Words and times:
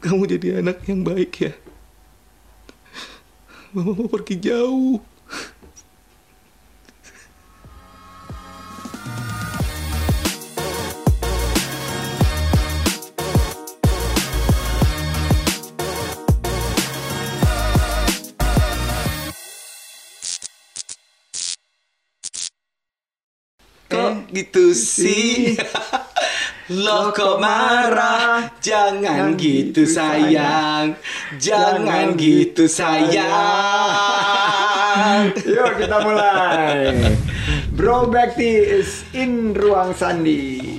kamu 0.00 0.24
jadi 0.24 0.64
anak 0.64 0.80
yang 0.88 1.04
baik 1.04 1.32
ya. 1.44 1.52
Mama 3.76 3.92
mau 3.92 4.08
pergi 4.08 4.40
jauh. 4.40 4.98
Kok 23.90 24.32
gitu 24.32 24.72
sih? 24.72 25.60
Lo 26.70 27.10
kok 27.10 27.42
marah? 27.42 28.46
Jangan 28.62 29.34
gitu 29.34 29.82
sayang 29.90 30.94
Jangan 31.34 32.14
gitu 32.14 32.70
sayang 32.70 33.20
Yuk 35.50 35.82
kita 35.82 35.98
mulai. 35.98 36.94
Bro 37.74 38.14
Bekti 38.14 38.62
is 38.62 39.02
in 39.10 39.50
ruang 39.50 39.98
sandi. 39.98 40.69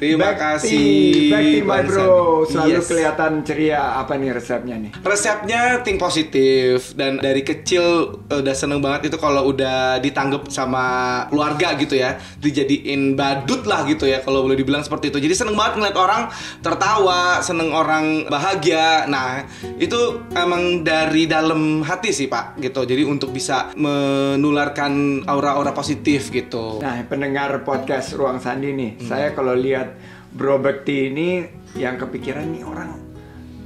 Terima 0.00 0.32
Bekti, 0.32 0.40
kasih 0.40 0.88
Bekti 1.28 1.58
my 1.60 1.68
Bang 1.68 1.84
bro, 1.84 2.16
selalu 2.42 2.72
Yes. 2.72 2.88
kelihatan 2.88 3.32
ceria. 3.42 4.00
Apa 4.00 4.16
nih 4.16 4.32
resepnya 4.32 4.74
nih? 4.74 4.90
Resepnya 4.98 5.60
think 5.80 6.00
positif 6.00 6.96
dan 6.96 7.20
dari 7.20 7.42
kecil 7.42 7.84
udah 8.26 8.54
seneng 8.54 8.80
banget 8.80 9.12
itu 9.12 9.16
kalau 9.16 9.44
udah 9.46 9.98
ditanggep 9.98 10.48
sama 10.48 10.86
keluarga 11.28 11.76
gitu 11.76 11.94
ya 11.94 12.10
dijadiin 12.38 13.12
badut 13.12 13.62
lah 13.62 13.84
gitu 13.84 14.04
ya 14.04 14.20
kalau 14.20 14.40
boleh 14.40 14.56
dibilang 14.56 14.80
seperti 14.80 15.10
itu 15.10 15.20
jadi 15.20 15.34
seneng 15.36 15.52
banget 15.52 15.76
ngeliat 15.76 15.98
orang 15.98 16.22
tertawa 16.60 17.20
seneng 17.40 17.68
orang 17.70 18.24
bahagia 18.26 19.04
nah 19.04 19.44
itu 19.76 19.98
emang 20.32 20.80
dari 20.80 21.26
dalam 21.26 21.60
hati 21.80 22.08
sih 22.10 22.24
pak 22.24 22.56
gitu 22.58 22.82
jadi 22.82 23.04
untuk 23.04 23.30
bisa 23.30 23.68
menularkan 23.74 24.92
aura-aura 25.24 25.72
positif 25.72 26.30
gitu 26.30 26.80
Nah, 26.80 27.04
pendengar 27.04 27.60
podcast 27.60 28.14
Ruang 28.14 28.38
Sandi 28.38 28.72
nih, 28.72 28.90
Hmm. 28.94 29.04
saya 29.04 29.28
kalau 29.32 29.52
lihat 29.52 29.89
Bro 30.30 30.62
Bekti 30.62 31.10
ini 31.10 31.42
yang 31.74 31.98
kepikiran 31.98 32.46
nih 32.50 32.64
orang 32.66 33.10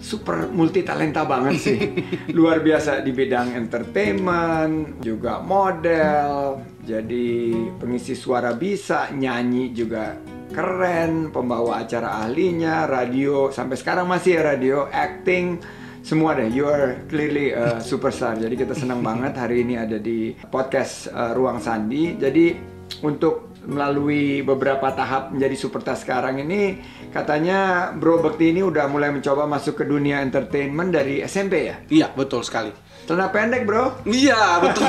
super 0.05 0.53
multi 0.53 0.85
talenta 0.85 1.25
banget 1.25 1.57
sih. 1.57 1.81
Luar 2.37 2.61
biasa 2.61 3.01
di 3.01 3.17
bidang 3.17 3.57
entertainment, 3.57 5.01
juga 5.01 5.41
model, 5.41 6.61
jadi 6.85 7.57
pengisi 7.81 8.13
suara 8.13 8.53
bisa, 8.53 9.09
nyanyi 9.17 9.73
juga 9.73 10.13
keren, 10.53 11.33
pembawa 11.33 11.81
acara 11.83 12.21
ahlinya, 12.29 12.85
radio, 12.85 13.49
sampai 13.49 13.81
sekarang 13.81 14.05
masih 14.05 14.39
ya 14.39 14.43
radio, 14.45 14.87
acting, 14.93 15.59
semua 16.05 16.37
deh. 16.37 16.53
You 16.53 16.69
are 16.69 17.01
clearly 17.09 17.57
a 17.57 17.81
superstar. 17.89 18.37
Jadi 18.37 18.55
kita 18.61 18.77
senang 18.77 19.01
banget 19.01 19.41
hari 19.41 19.65
ini 19.65 19.81
ada 19.81 19.97
di 19.97 20.37
podcast 20.53 21.09
uh, 21.11 21.33
Ruang 21.33 21.65
Sandi. 21.65 22.21
Jadi 22.21 22.53
untuk 23.01 23.54
melalui 23.65 24.45
beberapa 24.45 24.93
tahap 24.93 25.33
menjadi 25.35 25.57
superstar 25.57 25.97
sekarang 25.97 26.41
ini 26.45 26.79
katanya 27.11 27.91
Bro 27.97 28.21
Bekti 28.21 28.53
ini 28.53 28.61
udah 28.61 28.89
mulai 28.89 29.11
mencoba 29.11 29.45
masuk 29.49 29.81
ke 29.81 29.85
dunia 29.85 30.21
entertainment 30.21 30.93
dari 30.93 31.25
SMP 31.25 31.69
ya. 31.69 31.77
iya 31.89 32.09
betul 32.13 32.45
sekali 32.45 32.85
Celana 33.05 33.29
pendek, 33.29 33.69
Bro. 33.69 34.01
Iya 34.09 34.65
betul. 34.65 34.89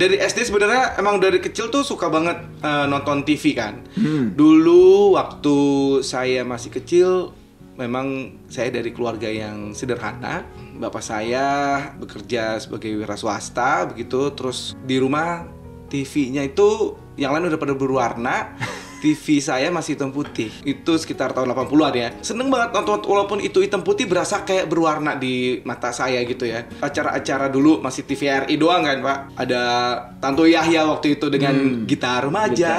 dari 0.00 0.20
SD 0.20 0.52
sebenarnya 0.52 0.94
emang 1.00 1.18
dari 1.18 1.42
kecil 1.42 1.72
tuh 1.74 1.82
suka 1.82 2.06
banget 2.06 2.38
eh, 2.62 2.86
nonton 2.86 3.26
TV 3.26 3.50
kan. 3.50 3.82
Dulu 4.38 5.18
waktu 5.18 5.56
saya 6.06 6.46
masih 6.46 6.70
kecil 6.70 7.34
memang 7.76 8.38
saya 8.46 8.70
dari 8.70 8.94
keluarga 8.94 9.26
yang 9.26 9.74
sederhana. 9.74 10.46
Bapak 10.78 11.02
saya 11.02 11.80
bekerja 11.98 12.62
sebagai 12.62 12.94
wira 13.02 13.18
swasta 13.18 13.90
begitu. 13.90 14.30
Terus 14.38 14.78
di 14.86 15.02
rumah 15.02 15.50
TV-nya 15.86 16.42
itu 16.46 16.94
yang 17.16 17.32
lain 17.32 17.48
udah 17.48 17.60
pada 17.60 17.74
berwarna. 17.74 18.36
TV 19.06 19.38
saya 19.38 19.70
masih 19.70 19.94
hitam 19.94 20.10
putih. 20.10 20.50
Itu 20.62 20.98
sekitar 20.98 21.30
tahun 21.30 21.54
80-an 21.54 21.94
ya. 21.94 22.08
Seneng 22.18 22.50
banget 22.50 22.74
nonton 22.74 23.06
walaupun 23.06 23.38
itu 23.38 23.62
hitam 23.62 23.80
putih 23.80 24.04
berasa 24.04 24.42
kayak 24.42 24.66
berwarna 24.66 25.14
di 25.14 25.62
mata 25.62 25.90
saya 25.90 26.18
gitu 26.22 26.42
ya. 26.42 26.66
Acara-acara 26.80 27.46
dulu 27.46 27.78
masih 27.78 28.02
TVRI 28.02 28.54
doang 28.56 28.82
kan, 28.82 28.98
Pak. 28.98 29.18
Ada 29.36 29.62
Tanto 30.18 30.42
Yahya 30.42 30.88
waktu 30.88 31.14
itu 31.14 31.30
dengan 31.30 31.86
gitar 31.86 32.26
remaja 32.26 32.74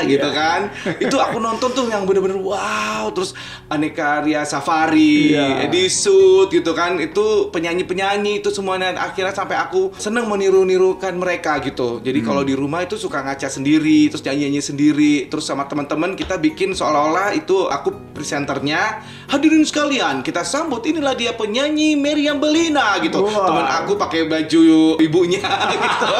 Gitar. 0.00 0.08
gitu 0.08 0.28
Iya. 0.28 0.32
kan. 0.32 0.60
itu 0.96 1.16
aku 1.18 1.36
nonton 1.36 1.68
tuh 1.68 1.84
yang 1.86 2.08
bener-bener 2.08 2.38
wow, 2.38 3.12
terus 3.12 3.36
Aneka 3.66 4.22
Ria 4.22 4.46
Safari. 4.46 5.36
Edi 5.36 5.84
Sud 5.86 6.48
gitu 6.48 6.72
kan. 6.72 6.96
Itu 6.96 7.50
penyanyi-penyanyi 7.50 8.40
itu 8.40 8.48
semuanya 8.48 8.96
akhirnya 8.96 9.34
sampai 9.34 9.58
aku 9.58 9.92
seneng 9.96 10.24
meniru-nirukan 10.24 11.12
mereka 11.12 11.58
gitu. 11.60 12.00
Jadi 12.00 12.18
Hmm. 12.18 12.26
kalau 12.26 12.42
di 12.42 12.54
rumah 12.54 12.80
itu 12.80 12.96
suka 12.96 13.20
ngaca 13.20 13.46
sendiri, 13.46 14.08
terus 14.08 14.22
nyanyi-nyanyi 14.22 14.62
sendiri, 14.62 15.14
terus 15.26 15.44
sama 15.44 15.65
teman-teman 15.66 16.14
kita 16.14 16.38
bikin 16.40 16.72
seolah-olah 16.72 17.34
itu 17.34 17.68
aku 17.68 18.14
presenternya. 18.14 19.02
Hadirin 19.28 19.66
sekalian, 19.66 20.24
kita 20.24 20.46
sambut 20.46 20.86
inilah 20.86 21.12
dia 21.12 21.34
penyanyi 21.34 21.98
Meriam 21.98 22.40
Belina 22.40 22.96
gitu. 23.02 23.22
Wow. 23.26 23.50
Teman 23.50 23.66
aku 23.66 23.98
pakai 23.98 24.30
baju 24.30 24.96
ibunya 25.02 25.42
gitu. 25.74 26.12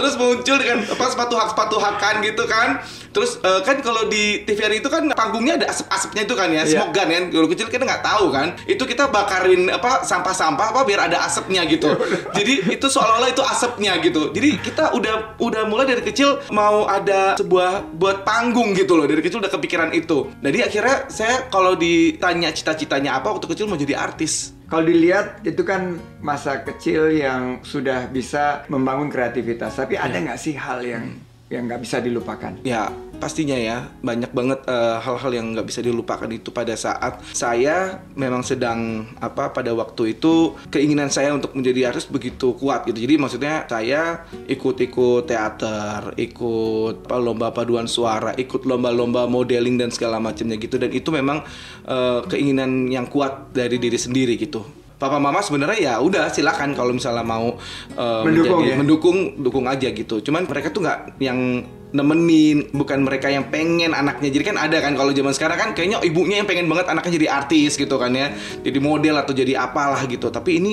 terus 0.00 0.16
muncul 0.16 0.56
dengan 0.56 0.80
apa 0.86 1.04
sepatu 1.12 1.34
hak 1.36 1.48
sepatu 1.52 1.76
hakan 1.76 2.14
gitu 2.24 2.44
kan. 2.46 2.80
Terus 3.10 3.42
eh, 3.42 3.60
kan 3.66 3.82
kalau 3.82 4.06
di 4.06 4.46
TVRI 4.46 4.78
itu 4.78 4.86
kan 4.86 5.02
panggungnya 5.10 5.58
ada 5.58 5.66
asap-asapnya 5.68 6.22
itu 6.24 6.34
kan 6.38 6.48
ya, 6.48 6.62
Iya. 6.62 6.78
smoke 6.78 6.92
gun 6.94 7.08
kan. 7.10 7.24
Dulu 7.28 7.46
kecil 7.50 7.66
kita 7.66 7.82
nggak 7.82 8.02
tahu 8.02 8.24
kan. 8.30 8.48
Itu 8.64 8.86
kita 8.86 9.10
bakarin 9.10 9.66
apa 9.66 10.06
sampah-sampah 10.06 10.66
apa 10.70 10.80
biar 10.86 11.10
ada 11.10 11.26
asapnya 11.26 11.66
gitu. 11.66 11.90
Jadi 12.30 12.70
itu 12.70 12.86
seolah-olah 12.86 13.30
itu 13.30 13.42
asapnya 13.42 13.98
gitu. 13.98 14.30
Jadi 14.30 14.62
kita 14.62 14.94
udah 14.94 15.36
udah 15.38 15.62
mulai 15.66 15.86
dari 15.86 16.02
kecil 16.02 16.38
mau 16.50 16.86
ada 16.86 17.34
sebuah 17.34 17.90
buat 17.94 18.22
panggung 18.22 18.72
gitu 18.74 18.94
loh. 18.94 19.10
Dari 19.10 19.20
kecil 19.20 19.42
udah 19.42 19.50
kepikiran 19.50 19.90
itu. 19.90 20.30
Jadi 20.38 20.58
akhirnya 20.62 20.96
saya 21.10 21.50
kalau 21.50 21.74
ditanya 21.74 22.50
cita-citanya 22.50 23.18
apa 23.18 23.34
waktu 23.34 23.46
kecil 23.50 23.66
mau 23.66 23.74
jadi 23.74 23.98
artis. 23.98 24.54
Kalau 24.70 24.86
dilihat 24.86 25.42
itu 25.42 25.66
kan 25.66 25.98
masa 26.22 26.62
kecil 26.62 27.10
yang 27.10 27.58
sudah 27.66 28.06
bisa 28.06 28.62
membangun 28.70 29.10
kreativitas. 29.10 29.74
Tapi 29.74 29.98
ada 29.98 30.14
nggak 30.14 30.38
sih 30.38 30.54
hal 30.54 30.78
yang 30.86 31.10
yang 31.50 31.66
nggak 31.66 31.82
bisa 31.82 31.98
dilupakan? 31.98 32.62
Ya 32.62 32.94
pastinya 33.20 33.58
ya. 33.58 33.90
Banyak 34.00 34.32
banget 34.32 34.64
eh, 34.64 34.96
hal-hal 35.02 35.30
yang 35.34 35.46
nggak 35.52 35.66
bisa 35.68 35.84
dilupakan 35.84 36.30
itu 36.30 36.54
pada 36.54 36.72
saat 36.78 37.20
saya 37.34 38.00
memang 38.16 38.40
sedang 38.40 39.04
apa 39.20 39.52
pada 39.52 39.74
waktu 39.76 40.16
itu 40.16 40.56
keinginan 40.72 41.12
saya 41.12 41.36
untuk 41.36 41.52
menjadi 41.52 41.92
artis 41.92 42.08
begitu 42.08 42.56
kuat 42.56 42.88
gitu. 42.88 43.02
Jadi 43.02 43.14
maksudnya 43.20 43.68
saya 43.68 44.24
ikut-ikut 44.48 45.28
teater 45.28 46.16
ikut 46.16 47.04
apa, 47.04 47.16
lomba 47.20 47.52
paduan 47.52 47.90
suara 47.90 48.32
ikut 48.38 48.64
lomba-lomba 48.64 49.28
modeling 49.28 49.76
dan 49.76 49.92
segala 49.92 50.16
macamnya 50.22 50.56
gitu. 50.56 50.80
Dan 50.80 50.94
itu 50.94 51.12
memang 51.12 51.44
eh, 51.84 52.20
keinginan 52.30 52.88
yang 52.88 53.04
kuat 53.10 53.52
dari 53.52 53.76
diri 53.76 54.00
sendiri 54.00 54.40
gitu 54.40 54.79
Papa 55.00 55.16
mama 55.16 55.40
sebenarnya 55.40 55.78
ya 55.80 55.94
udah 55.96 56.28
silakan 56.28 56.76
kalau 56.76 56.92
misalnya 56.92 57.24
mau 57.24 57.56
eh, 57.96 58.22
Mendukung 58.28 58.60
menjadi- 58.60 58.68
ya? 58.68 58.76
mendukung 58.76 59.18
dukung 59.40 59.64
aja 59.64 59.88
gitu. 59.88 60.20
Cuman 60.20 60.44
mereka 60.44 60.68
tuh 60.68 60.84
nggak 60.84 61.16
yang 61.24 61.64
nemenin, 61.90 62.70
bukan 62.70 63.02
mereka 63.02 63.26
yang 63.26 63.48
pengen 63.48 63.96
anaknya. 63.96 64.30
Jadi 64.30 64.44
kan 64.46 64.60
ada 64.60 64.78
kan 64.78 64.94
kalau 64.94 65.10
zaman 65.10 65.32
sekarang 65.32 65.58
kan 65.58 65.70
kayaknya 65.72 65.98
ibunya 66.04 66.38
yang 66.38 66.46
pengen 66.46 66.68
banget 66.68 66.86
anaknya 66.86 67.16
jadi 67.18 67.28
artis 67.32 67.74
gitu 67.74 67.96
kan 67.96 68.12
ya, 68.12 68.30
jadi 68.60 68.78
model 68.78 69.16
atau 69.18 69.32
jadi 69.32 69.58
apalah 69.58 70.04
gitu. 70.06 70.28
Tapi 70.28 70.60
ini 70.60 70.72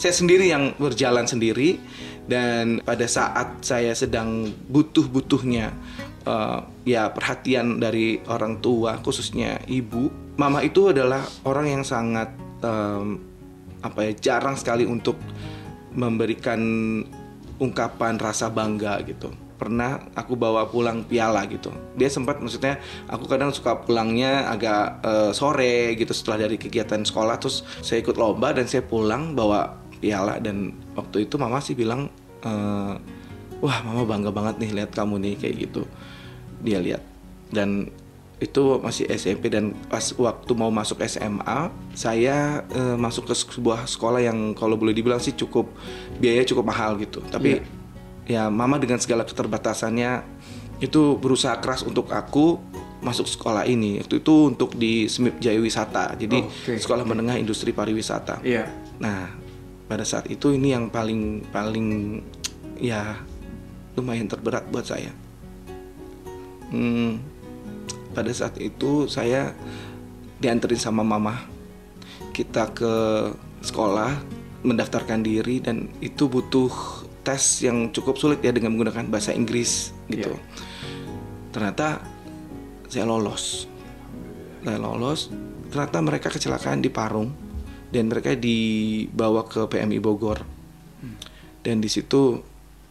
saya 0.00 0.16
sendiri 0.16 0.48
yang 0.50 0.72
berjalan 0.74 1.28
sendiri 1.28 1.76
dan 2.26 2.82
pada 2.82 3.06
saat 3.06 3.62
saya 3.62 3.94
sedang 3.94 4.50
butuh-butuhnya 4.66 5.66
eh, 6.26 6.58
ya 6.88 7.12
perhatian 7.14 7.78
dari 7.78 8.18
orang 8.26 8.58
tua 8.58 8.98
khususnya 8.98 9.60
ibu, 9.68 10.10
mama 10.34 10.64
itu 10.64 10.90
adalah 10.90 11.22
orang 11.46 11.78
yang 11.78 11.82
sangat 11.86 12.34
em, 12.64 13.35
apa 13.86 14.10
ya 14.10 14.12
jarang 14.18 14.58
sekali 14.58 14.82
untuk 14.82 15.14
memberikan 15.94 16.60
ungkapan 17.56 18.20
rasa 18.20 18.52
bangga 18.52 19.00
gitu. 19.06 19.32
Pernah 19.56 20.12
aku 20.12 20.36
bawa 20.36 20.68
pulang 20.68 21.08
piala 21.08 21.48
gitu. 21.48 21.72
Dia 21.96 22.12
sempat 22.12 22.44
maksudnya 22.44 22.76
aku 23.08 23.24
kadang 23.24 23.48
suka 23.56 23.80
pulangnya 23.80 24.52
agak 24.52 25.00
eh, 25.00 25.30
sore 25.32 25.96
gitu 25.96 26.12
setelah 26.12 26.44
dari 26.44 26.60
kegiatan 26.60 27.00
sekolah 27.00 27.40
terus 27.40 27.64
saya 27.80 28.04
ikut 28.04 28.20
lomba 28.20 28.52
dan 28.52 28.68
saya 28.68 28.84
pulang 28.84 29.32
bawa 29.32 29.80
piala. 29.96 30.36
Dan 30.44 30.76
waktu 30.92 31.24
itu 31.24 31.40
mama 31.40 31.64
sih 31.64 31.72
bilang 31.72 32.12
eh, 32.44 32.94
wah 33.64 33.78
mama 33.80 34.04
bangga 34.04 34.28
banget 34.28 34.60
nih 34.60 34.70
lihat 34.82 34.92
kamu 34.92 35.16
nih 35.24 35.34
kayak 35.40 35.54
gitu. 35.70 35.82
Dia 36.60 36.84
lihat. 36.84 37.00
Dan 37.48 37.88
itu 38.36 38.76
masih 38.84 39.08
SMP 39.08 39.48
dan 39.48 39.72
pas 39.88 40.04
waktu 40.12 40.52
mau 40.52 40.68
masuk 40.68 41.00
SMA 41.08 41.72
saya 41.96 42.68
eh, 42.68 42.96
masuk 43.00 43.32
ke 43.32 43.34
sebuah 43.34 43.88
sekolah 43.88 44.20
yang 44.20 44.52
kalau 44.52 44.76
boleh 44.76 44.92
dibilang 44.92 45.16
sih 45.16 45.32
cukup 45.32 45.72
biaya 46.20 46.44
cukup 46.44 46.68
mahal 46.68 47.00
gitu. 47.00 47.24
Tapi 47.24 47.64
ya 48.28 48.52
mama 48.52 48.76
dengan 48.76 49.00
segala 49.00 49.24
keterbatasannya 49.24 50.20
itu 50.84 51.16
berusaha 51.16 51.56
keras 51.64 51.80
untuk 51.80 52.12
aku 52.12 52.60
masuk 53.00 53.24
sekolah 53.24 53.64
ini. 53.64 54.04
Waktu 54.04 54.20
itu 54.20 54.34
untuk 54.52 54.76
di 54.76 55.08
SMIP 55.08 55.40
Jaya 55.40 55.56
Wisata 55.56 56.12
jadi 56.20 56.44
Oke. 56.44 56.76
sekolah 56.76 57.08
menengah 57.08 57.40
industri 57.40 57.72
pariwisata. 57.72 58.44
Iya. 58.44 58.68
nah 58.96 59.28
pada 59.86 60.04
saat 60.08 60.24
itu 60.32 60.56
ini 60.56 60.72
yang 60.72 60.88
paling 60.88 61.44
paling 61.52 62.20
ya 62.76 63.16
lumayan 63.96 64.28
terberat 64.28 64.68
buat 64.68 64.84
saya. 64.84 65.12
Hmm, 66.68 67.22
pada 68.16 68.32
saat 68.32 68.56
itu 68.56 69.04
saya 69.12 69.52
dianterin 70.40 70.80
sama 70.80 71.04
mama 71.04 71.36
kita 72.32 72.72
ke 72.72 72.92
sekolah 73.60 74.16
mendaftarkan 74.64 75.20
diri 75.20 75.60
dan 75.60 75.92
itu 76.00 76.24
butuh 76.24 76.72
tes 77.20 77.60
yang 77.60 77.92
cukup 77.92 78.16
sulit 78.16 78.40
ya 78.40 78.56
dengan 78.56 78.72
menggunakan 78.72 79.12
bahasa 79.12 79.36
Inggris 79.36 79.92
gitu. 80.08 80.32
Iya. 80.32 80.40
ternyata 81.52 82.04
saya 82.88 83.08
lolos. 83.08 83.64
Saya 84.64 84.78
lolos 84.80 85.32
ternyata 85.72 85.98
mereka 86.04 86.28
kecelakaan 86.28 86.80
di 86.84 86.92
Parung 86.92 87.32
dan 87.92 88.08
mereka 88.08 88.32
dibawa 88.36 89.44
ke 89.44 89.64
PMI 89.68 89.98
Bogor. 90.00 90.44
Dan 91.64 91.82
di 91.82 91.88
situ 91.90 92.40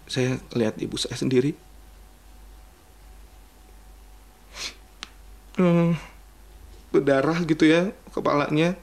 saya 0.05 0.37
lihat 0.53 0.77
ibu 0.81 0.97
saya 0.97 1.17
sendiri 1.17 1.64
Hmm, 5.55 5.95
berdarah 6.91 7.39
gitu 7.47 7.63
ya 7.63 7.95
kepalanya. 8.11 8.75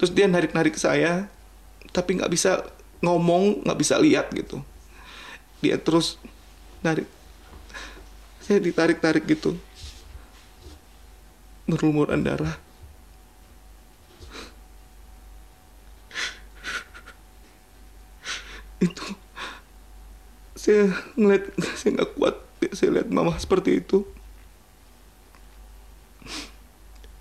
Terus 0.00 0.12
dia 0.12 0.24
narik-narik 0.24 0.80
saya 0.80 1.28
tapi 1.92 2.16
nggak 2.16 2.32
bisa 2.32 2.64
ngomong 3.04 3.60
nggak 3.60 3.78
bisa 3.80 4.00
lihat 4.00 4.32
gitu. 4.32 4.64
Dia 5.60 5.76
terus 5.76 6.16
narik. 6.80 7.04
Saya 8.40 8.64
ditarik-tarik 8.64 9.28
gitu. 9.28 9.60
Berlumuran 11.68 12.24
darah. 12.24 12.56
Itu 18.80 19.04
saya 20.56 20.94
ngeliat 21.18 21.44
saya 21.76 21.90
nggak 21.98 22.10
kuat 22.16 22.36
saya 22.72 22.90
lihat 22.94 23.08
mama 23.10 23.34
seperti 23.34 23.82
itu 23.82 24.06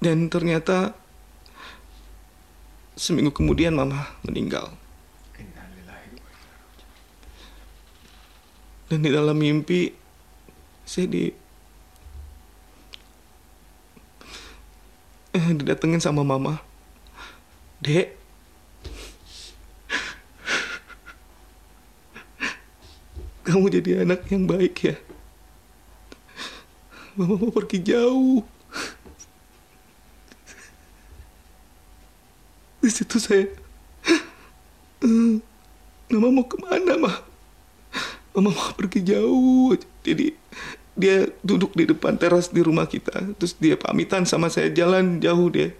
dan 0.01 0.33
ternyata 0.33 0.97
seminggu 2.97 3.29
kemudian 3.29 3.77
mama 3.77 4.09
meninggal. 4.25 4.73
Dan 8.89 9.07
di 9.07 9.13
dalam 9.13 9.39
mimpi 9.39 9.87
saya 10.83 11.07
di 11.07 11.31
eh, 15.31 15.47
didatengin 15.55 16.03
sama 16.03 16.27
mama. 16.27 16.59
Dek. 17.79 18.19
Kamu 23.47 23.71
jadi 23.71 24.03
anak 24.03 24.27
yang 24.27 24.43
baik 24.43 24.75
ya? 24.91 24.99
Mama 27.15 27.39
mau 27.39 27.51
pergi 27.55 27.79
jauh 27.79 28.43
di 32.91 32.99
situ 32.99 33.23
saya 33.23 33.47
"Eh, 34.99 35.39
mama 36.11 36.27
mau 36.27 36.43
ke 36.43 36.59
mana 36.59 36.99
mah 36.99 37.23
mama 38.35 38.51
mau 38.51 38.75
pergi 38.75 38.99
jauh. 38.99 39.71
Jadi 40.03 40.35
dia 40.99 41.31
duduk 41.39 41.71
di 41.71 41.87
depan 41.87 42.19
teras 42.19 42.51
di 42.51 42.59
rumah 42.59 42.83
kita. 42.83 43.15
Terus 43.39 43.55
dia 43.55 43.79
pamitan 43.79 44.27
sama 44.27 44.51
saya 44.51 44.67
jalan 44.75 45.23
jauh 45.23 45.47
dia. 45.47 45.71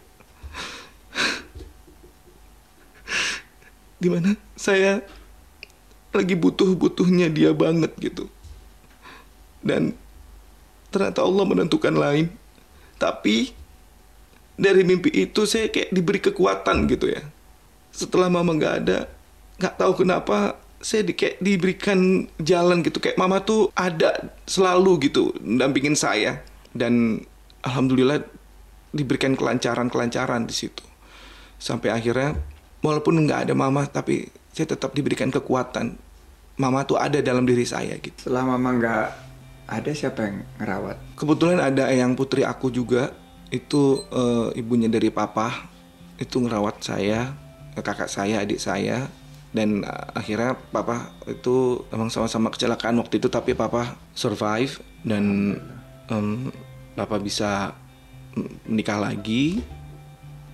Di 4.00 4.08
mana 4.08 4.40
saya 4.56 5.04
lagi 6.16 6.40
butuh-butuhnya 6.40 7.28
dia 7.28 7.52
banget 7.52 7.92
gitu. 8.00 8.32
Dan 9.60 10.00
ternyata 10.96 11.28
Allah 11.28 11.44
menentukan 11.44 11.92
lain. 11.92 12.32
Tapi 12.96 13.52
dari 14.56 14.82
mimpi 14.84 15.10
itu 15.14 15.48
saya 15.48 15.72
kayak 15.72 15.92
diberi 15.92 16.20
kekuatan 16.20 16.88
gitu 16.90 17.12
ya. 17.12 17.24
Setelah 17.92 18.32
mama 18.32 18.56
nggak 18.56 18.76
ada 18.86 19.08
nggak 19.62 19.76
tahu 19.78 20.06
kenapa 20.06 20.58
saya 20.82 21.06
di, 21.06 21.14
kayak 21.14 21.38
diberikan 21.40 22.26
jalan 22.42 22.82
gitu. 22.82 22.98
Kayak 22.98 23.22
mama 23.22 23.42
tuh 23.44 23.70
ada 23.78 24.32
selalu 24.50 25.12
gitu 25.12 25.36
dampingin 25.42 25.94
saya. 25.94 26.42
Dan 26.72 27.22
alhamdulillah 27.62 28.24
diberikan 28.96 29.38
kelancaran-kelancaran 29.38 30.48
di 30.48 30.56
situ. 30.56 30.84
Sampai 31.62 31.94
akhirnya 31.94 32.36
walaupun 32.82 33.22
nggak 33.28 33.50
ada 33.50 33.54
mama 33.54 33.86
tapi 33.86 34.30
saya 34.52 34.72
tetap 34.74 34.92
diberikan 34.98 35.30
kekuatan. 35.30 35.96
Mama 36.60 36.86
tuh 36.86 37.00
ada 37.00 37.18
dalam 37.24 37.48
diri 37.48 37.66
saya 37.66 37.98
gitu. 37.98 38.28
Setelah 38.28 38.46
mama 38.56 38.76
nggak 38.76 39.06
ada 39.72 39.92
siapa 39.96 40.28
yang 40.28 40.44
ngerawat? 40.60 40.98
kebetulan 41.22 41.62
ada 41.62 41.86
yang 41.94 42.18
putri 42.18 42.42
aku 42.42 42.74
juga 42.74 43.14
itu 43.52 44.08
eh, 44.10 44.60
ibunya 44.60 44.88
dari 44.88 45.12
papa 45.12 45.68
itu 46.18 46.40
ngerawat 46.40 46.80
saya 46.80 47.36
kakak 47.76 48.12
saya 48.12 48.44
adik 48.44 48.60
saya 48.60 49.08
dan 49.52 49.84
eh, 49.84 50.06
akhirnya 50.16 50.56
papa 50.72 51.12
itu 51.28 51.84
emang 51.92 52.08
sama-sama 52.08 52.48
kecelakaan 52.50 52.96
waktu 53.00 53.20
itu 53.20 53.28
tapi 53.28 53.52
papa 53.52 54.00
survive 54.16 54.80
dan 55.04 55.56
em, 56.08 56.52
papa 56.96 57.20
bisa 57.20 57.76
menikah 58.68 59.00
lagi. 59.00 59.60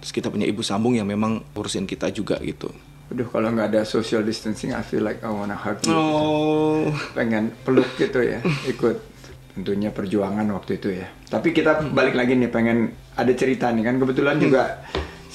Terus 0.02 0.14
kita 0.14 0.30
punya 0.30 0.46
ibu 0.46 0.62
sambung 0.62 0.94
yang 0.94 1.10
memang 1.10 1.42
urusin 1.58 1.90
kita 1.90 2.14
juga 2.14 2.38
gitu. 2.46 2.70
Aduh 3.10 3.26
kalau 3.30 3.50
nggak 3.50 3.74
ada 3.74 3.82
social 3.88 4.22
distancing, 4.22 4.76
I 4.76 4.84
feel 4.86 5.02
like 5.02 5.24
I 5.26 5.32
wanna 5.32 5.58
hug 5.58 5.82
you. 5.86 5.96
oh. 5.96 6.94
Pengen 7.18 7.50
peluk 7.66 7.88
gitu 7.98 8.22
ya, 8.22 8.44
ikut 8.70 9.00
tentunya 9.58 9.90
perjuangan 9.90 10.46
waktu 10.54 10.78
itu 10.78 11.02
ya. 11.02 11.10
Tapi 11.34 11.50
kita 11.50 11.90
balik 11.90 12.14
lagi 12.14 12.38
nih, 12.38 12.54
pengen 12.54 12.94
ada 13.18 13.34
cerita 13.34 13.74
nih 13.74 13.82
kan. 13.82 13.98
Kebetulan 13.98 14.38
juga 14.38 14.86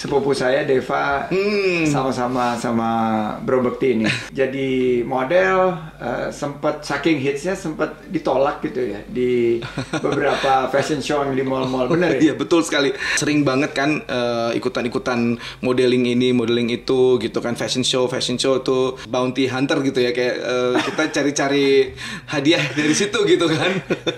sepupu 0.02 0.34
saya 0.34 0.66
Deva 0.66 1.30
Hmm. 1.30 1.86
sama-sama 1.86 2.58
sama 2.58 2.90
Bro 3.38 3.62
Bekti 3.62 3.94
ini. 3.94 4.06
Jadi 4.34 4.70
model 5.00 5.70
eh, 5.96 6.28
sempat 6.30 6.82
saking 6.82 7.22
hitsnya 7.22 7.54
sempat 7.54 8.02
ditolak 8.08 8.58
gitu 8.60 8.82
ya 8.82 8.98
di 9.06 9.62
beberapa 10.04 10.66
fashion 10.68 10.98
show 10.98 11.22
yang 11.22 11.32
di 11.32 11.44
mall-mall. 11.44 11.86
Bener 11.86 12.18
ya? 12.18 12.20
Iya 12.20 12.34
betul 12.34 12.60
sekali. 12.60 12.90
Sering 13.14 13.46
banget 13.46 13.70
kan 13.72 14.02
eh, 14.02 14.50
ikutan-ikutan 14.54 15.38
modeling 15.60 16.10
ini, 16.10 16.34
modeling 16.34 16.66
itu 16.68 17.16
gitu 17.16 17.38
kan 17.38 17.54
fashion 17.54 17.82
show, 17.82 18.10
fashion 18.10 18.34
show 18.34 18.58
tuh 18.58 18.98
bounty 19.06 19.46
hunter 19.46 19.78
gitu 19.80 20.02
ya 20.02 20.10
kayak 20.10 20.34
eh, 20.36 20.74
kita 20.82 21.02
cari-cari 21.12 21.94
hadiah 22.26 22.64
dari 22.72 22.90
situ 22.92 23.22
gitu 23.22 23.46
kan. 23.46 23.70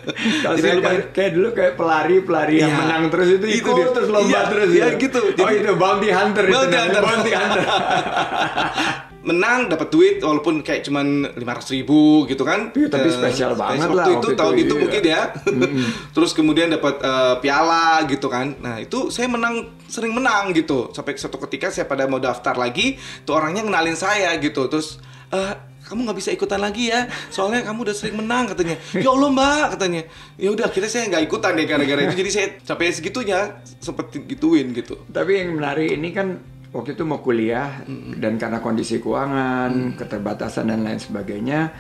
Jadi 0.57 0.61
lumayan 0.73 0.81
kayak, 0.81 1.05
kayak 1.13 1.31
dulu 1.35 1.49
kayak 1.53 1.73
pelari-pelari 1.77 2.57
yang 2.57 2.63
Iya. 2.65 2.81
menang 2.81 3.03
terus 3.07 3.29
itu 3.31 3.45
Itu 3.45 3.59
ikut 3.61 3.75
dia. 3.77 3.87
terus 3.93 4.09
lomba 4.09 4.31
Iya, 4.31 4.41
terus 4.49 4.69
iya, 4.73 4.87
gitu. 4.97 5.21
oh 5.21 5.35
Jadi- 5.37 5.74
itu 5.75 5.83
bounty 5.83 6.09
hunter 6.15 6.43
itu 6.47 6.55
Bounty 6.55 6.79
hunter. 6.79 7.03
bounty 7.03 7.33
hunter. 7.35 7.65
menang 9.25 9.73
dapat 9.73 9.89
duit 9.89 10.17
walaupun 10.21 10.61
kayak 10.61 10.85
cuman 10.85 11.25
lima 11.33 11.57
ribu 11.57 12.29
gitu 12.29 12.45
kan 12.45 12.69
Iya, 12.77 12.93
tapi 12.93 13.09
Eh, 13.09 13.15
spesial 13.17 13.57
banget 13.57 13.89
waktu 13.89 13.97
lah 13.97 14.05
itu 14.05 14.13
waktu 14.21 14.29
itu, 14.29 14.37
tahun 14.37 14.55
itu 14.61 14.75
iya. 14.77 14.83
mungkin 14.85 15.03
ya 15.03 15.23
terus 16.15 16.31
kemudian 16.37 16.69
dapat 16.69 17.01
eh, 17.01 17.35
piala 17.41 18.05
gitu 18.05 18.29
kan 18.29 18.53
nah 18.61 18.77
itu 18.77 19.09
saya 19.09 19.33
menang 19.33 19.73
sering 19.89 20.13
menang 20.13 20.53
gitu 20.53 20.93
sampai 20.93 21.17
suatu 21.17 21.41
ketika 21.49 21.73
saya 21.73 21.89
pada 21.89 22.05
mau 22.05 22.21
daftar 22.21 22.53
lagi 22.53 23.01
tuh 23.25 23.41
orangnya 23.41 23.65
kenalin 23.65 23.97
saya 23.97 24.37
gitu 24.37 24.69
terus 24.69 25.01
eh 25.33 25.57
kamu 25.85 26.09
nggak 26.09 26.19
bisa 26.19 26.31
ikutan 26.31 26.59
lagi 26.59 26.89
ya. 26.89 27.05
Soalnya 27.29 27.61
kamu 27.63 27.85
udah 27.85 27.95
sering 27.95 28.17
menang 28.17 28.49
katanya. 28.49 28.77
Ya 28.97 29.09
allah 29.09 29.29
mbak 29.29 29.67
katanya. 29.77 30.03
Ya 30.35 30.49
udah 30.51 30.67
kita 30.67 30.89
saya 30.89 31.09
nggak 31.09 31.25
ikutan 31.25 31.53
deh 31.55 31.65
gara-gara 31.65 32.01
itu. 32.03 32.17
Jadi 32.17 32.31
saya 32.31 32.47
sampai 32.61 32.89
segitunya 32.89 33.61
sempet 33.79 34.09
gituin 34.25 34.73
gitu. 34.73 35.05
Tapi 35.07 35.45
yang 35.45 35.55
menarik 35.55 35.93
ini 35.93 36.09
kan 36.11 36.41
waktu 36.73 36.93
itu 36.93 37.05
mau 37.05 37.21
kuliah 37.21 37.85
dan 38.17 38.35
karena 38.35 38.59
kondisi 38.59 38.99
keuangan, 38.99 39.95
keterbatasan 39.95 40.67
dan 40.67 40.83
lain 40.83 40.99
sebagainya, 40.99 41.71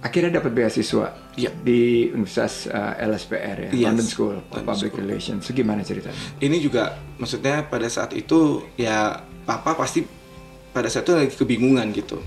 akhirnya 0.00 0.40
dapat 0.40 0.52
beasiswa 0.54 1.12
Iya. 1.32 1.48
di 1.50 2.08
Universitas 2.08 2.68
uh, 2.68 2.92
LSPR 2.98 3.56
ya, 3.56 3.70
Yes, 3.72 3.84
London 3.86 4.04
School 4.06 4.34
of 4.36 4.44
London 4.48 4.66
Public 4.68 4.90
School. 4.92 5.02
Relations. 5.02 5.42
So, 5.42 5.52
gimana 5.52 5.80
ceritanya? 5.80 6.16
ini 6.38 6.60
juga 6.60 6.94
maksudnya 7.16 7.64
pada 7.64 7.88
saat 7.88 8.12
itu 8.12 8.62
ya 8.76 9.20
papa 9.42 9.72
pasti 9.74 10.04
pada 10.70 10.88
saat 10.88 11.04
itu 11.04 11.12
lagi 11.12 11.32
kebingungan 11.32 11.88
gitu 11.92 12.20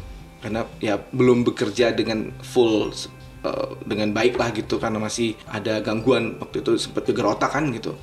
karena 0.45 0.61
ya 0.77 1.01
belum 1.09 1.41
bekerja 1.41 1.89
dengan 1.97 2.29
full 2.45 2.93
eh, 3.41 3.69
dengan 3.81 4.13
baik 4.13 4.37
lah 4.37 4.53
gitu 4.53 4.77
karena 4.77 5.01
masih 5.01 5.33
ada 5.49 5.81
gangguan. 5.81 6.37
Waktu 6.37 6.61
itu 6.61 6.77
sempat 6.77 7.09
geger 7.09 7.25
otak 7.25 7.57
kan 7.57 7.65
gitu. 7.73 7.97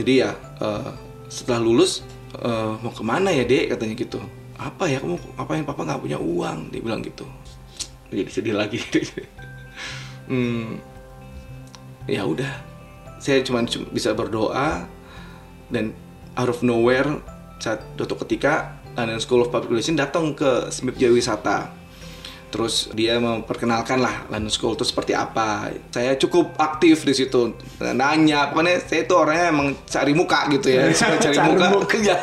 Jadi 0.00 0.24
ya 0.24 0.32
eh, 0.64 0.90
setelah 1.28 1.60
lulus 1.60 2.00
eh, 2.40 2.72
mau 2.80 2.88
ke 2.88 3.04
mana 3.04 3.28
ya 3.28 3.44
dek? 3.44 3.76
Katanya 3.76 3.94
gitu. 4.00 4.16
Apa 4.56 4.88
ya 4.88 4.96
kamu 5.04 5.20
apa 5.36 5.52
yang 5.60 5.68
papa 5.68 5.84
nggak 5.84 6.00
punya 6.00 6.16
uang? 6.16 6.72
Dia 6.72 6.80
bilang 6.80 7.04
gitu. 7.04 7.28
Jadi 8.08 8.20
sedih 8.32 8.56
lagi. 8.56 8.80
Hmm, 10.30 10.78
ya 12.06 12.22
udah. 12.22 12.54
Saya 13.18 13.42
cuma 13.42 13.66
cum- 13.66 13.90
bisa 13.90 14.14
berdoa 14.14 14.86
dan 15.74 15.90
out 16.38 16.54
of 16.54 16.62
nowhere 16.62 17.18
saat 17.58 17.82
suatu 17.98 18.14
ketika 18.22 18.78
London 19.00 19.16
School 19.24 19.48
of 19.48 19.48
Public 19.48 19.72
Relations 19.72 19.96
datang 19.96 20.36
ke 20.36 20.68
Smith 20.68 21.00
Jaya 21.00 21.08
Wisata 21.16 21.79
terus 22.50 22.90
dia 22.92 23.16
memperkenalkan 23.16 24.02
lah 24.02 24.26
London 24.28 24.50
School 24.50 24.74
itu 24.74 24.82
seperti 24.82 25.14
apa. 25.14 25.70
Saya 25.94 26.18
cukup 26.18 26.58
aktif 26.58 27.06
di 27.06 27.14
situ. 27.14 27.54
Nanya 27.80 28.50
pokoknya 28.50 28.82
saya 28.82 29.06
itu 29.06 29.14
orangnya 29.14 29.46
emang 29.54 29.68
cari 29.86 30.12
muka 30.12 30.50
gitu 30.50 30.68
ya. 30.68 30.90
Cari, 31.00 31.16
Cari 31.32 31.38
muka, 31.54 31.66
muka. 31.70 31.96
Ya. 32.10 32.16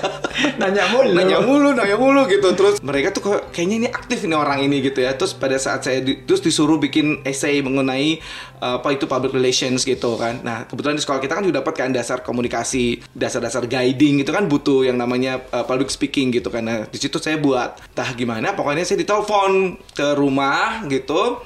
Nanya 0.58 0.90
mulu. 0.90 1.14
nanya 1.14 1.38
mulu 1.40 1.70
nanya 1.72 1.96
mulu 1.96 2.26
gitu. 2.28 2.50
Terus 2.54 2.82
mereka 2.84 3.14
tuh 3.14 3.22
kok 3.24 3.54
kayaknya 3.54 3.76
ini 3.86 3.88
aktif 3.90 4.26
ini 4.26 4.36
orang 4.36 4.60
ini 4.60 4.84
gitu 4.84 5.00
ya. 5.00 5.16
Terus 5.16 5.32
pada 5.32 5.56
saat 5.56 5.86
saya 5.86 6.02
di- 6.04 6.26
terus 6.26 6.44
disuruh 6.44 6.76
bikin 6.78 7.22
essay 7.24 7.62
mengenai 7.62 8.20
uh, 8.60 8.82
apa 8.82 8.92
itu 8.94 9.06
public 9.06 9.32
relations 9.32 9.86
gitu 9.86 10.18
kan. 10.18 10.42
Nah 10.44 10.66
kebetulan 10.66 10.98
di 10.98 11.04
sekolah 11.06 11.22
kita 11.22 11.34
kan 11.38 11.44
juga 11.46 11.62
dapat 11.62 11.74
kan 11.78 11.90
dasar 11.94 12.26
komunikasi 12.26 13.06
dasar-dasar 13.16 13.70
guiding 13.70 14.20
itu 14.22 14.30
kan. 14.34 14.50
Butuh 14.50 14.84
yang 14.90 14.98
namanya 14.98 15.40
uh, 15.54 15.64
public 15.64 15.94
speaking 15.94 16.34
gitu 16.34 16.50
kan. 16.50 16.66
Nah 16.66 16.78
di 16.90 16.98
situ 16.98 17.22
saya 17.22 17.38
buat 17.38 17.78
tah 17.94 18.12
gimana? 18.18 18.58
Pokoknya 18.58 18.82
saya 18.82 18.98
ditelepon 19.00 19.78
ke 19.94 20.17
rumah 20.18 20.84
gitu 20.90 21.38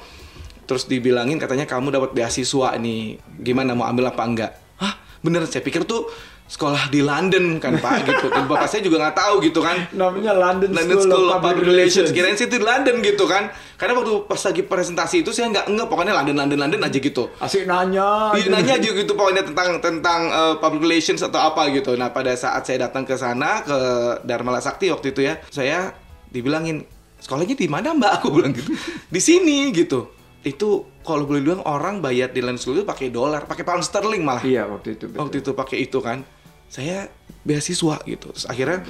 terus 0.72 0.88
dibilangin 0.88 1.36
katanya 1.36 1.68
kamu 1.68 1.92
dapat 1.92 2.16
beasiswa 2.16 2.72
nih. 2.80 3.20
Gimana 3.44 3.76
mau 3.76 3.84
ambil 3.84 4.08
apa 4.08 4.22
enggak? 4.24 4.52
Hah? 4.80 4.96
Bener 5.20 5.44
saya 5.44 5.60
pikir 5.60 5.84
tuh 5.84 6.08
sekolah 6.52 6.92
di 6.92 7.00
London 7.00 7.56
kan 7.56 7.80
pak 7.80 8.02
gitu. 8.08 8.28
Dan 8.28 8.44
bapak 8.44 8.68
saya 8.68 8.84
juga 8.84 9.00
nggak 9.04 9.16
tahu 9.16 9.34
gitu 9.40 9.60
kan. 9.64 9.88
Namanya 9.92 10.32
London, 10.36 10.68
London 10.72 10.98
School 11.00 11.26
of 11.32 11.40
Public 11.40 11.64
Relations. 11.64 12.08
Kirain 12.12 12.36
sih 12.36 12.48
itu 12.48 12.56
di 12.56 12.64
London 12.64 13.00
gitu 13.00 13.24
kan. 13.24 13.52
Karena 13.80 13.98
waktu 13.98 14.28
pas 14.28 14.40
lagi 14.40 14.62
presentasi 14.62 15.16
itu 15.26 15.30
saya 15.32 15.50
nggak 15.50 15.66
nggak 15.72 15.88
pokoknya 15.88 16.12
London 16.12 16.36
London 16.40 16.58
London 16.60 16.80
aja 16.84 16.98
gitu. 17.00 17.24
Asik 17.40 17.64
nanya. 17.64 18.36
Iya, 18.36 18.48
nanya 18.52 18.72
aja 18.78 18.88
gitu 18.92 19.12
pokoknya 19.16 19.42
tentang 19.48 19.80
tentang 19.80 20.20
uh, 20.30 20.54
public 20.60 20.88
relations 20.88 21.24
atau 21.24 21.40
apa 21.40 21.72
gitu. 21.72 21.96
Nah 21.96 22.12
pada 22.12 22.32
saat 22.36 22.64
saya 22.68 22.88
datang 22.88 23.08
ke 23.08 23.16
sana 23.16 23.60
ke 23.64 23.78
Dharma 24.24 24.56
Sakti 24.62 24.92
waktu 24.92 25.16
itu 25.16 25.20
ya, 25.24 25.40
saya 25.48 25.92
dibilangin 26.32 26.84
sekolahnya 27.22 27.54
di 27.54 27.70
mana 27.70 27.94
mbak? 27.94 28.18
Aku 28.18 28.34
bilang 28.34 28.50
gitu. 28.50 28.74
Di 29.06 29.20
sini 29.22 29.70
gitu. 29.70 30.10
Itu 30.42 30.90
kalau 31.06 31.22
boleh 31.22 31.38
bilang 31.38 31.62
orang 31.62 32.02
bayar 32.02 32.34
di 32.34 32.42
London 32.42 32.58
School 32.58 32.82
itu 32.82 32.86
pakai 32.86 33.14
dolar, 33.14 33.46
pakai 33.46 33.62
pound 33.62 33.86
sterling 33.86 34.26
malah. 34.26 34.42
Iya 34.42 34.66
waktu 34.66 34.98
itu. 34.98 35.06
Betul. 35.06 35.18
Waktu 35.22 35.36
itu 35.38 35.50
pakai 35.54 35.76
itu 35.78 35.98
kan. 36.02 36.26
Saya 36.66 37.06
beasiswa 37.46 38.02
gitu. 38.02 38.34
Terus 38.34 38.46
akhirnya 38.50 38.82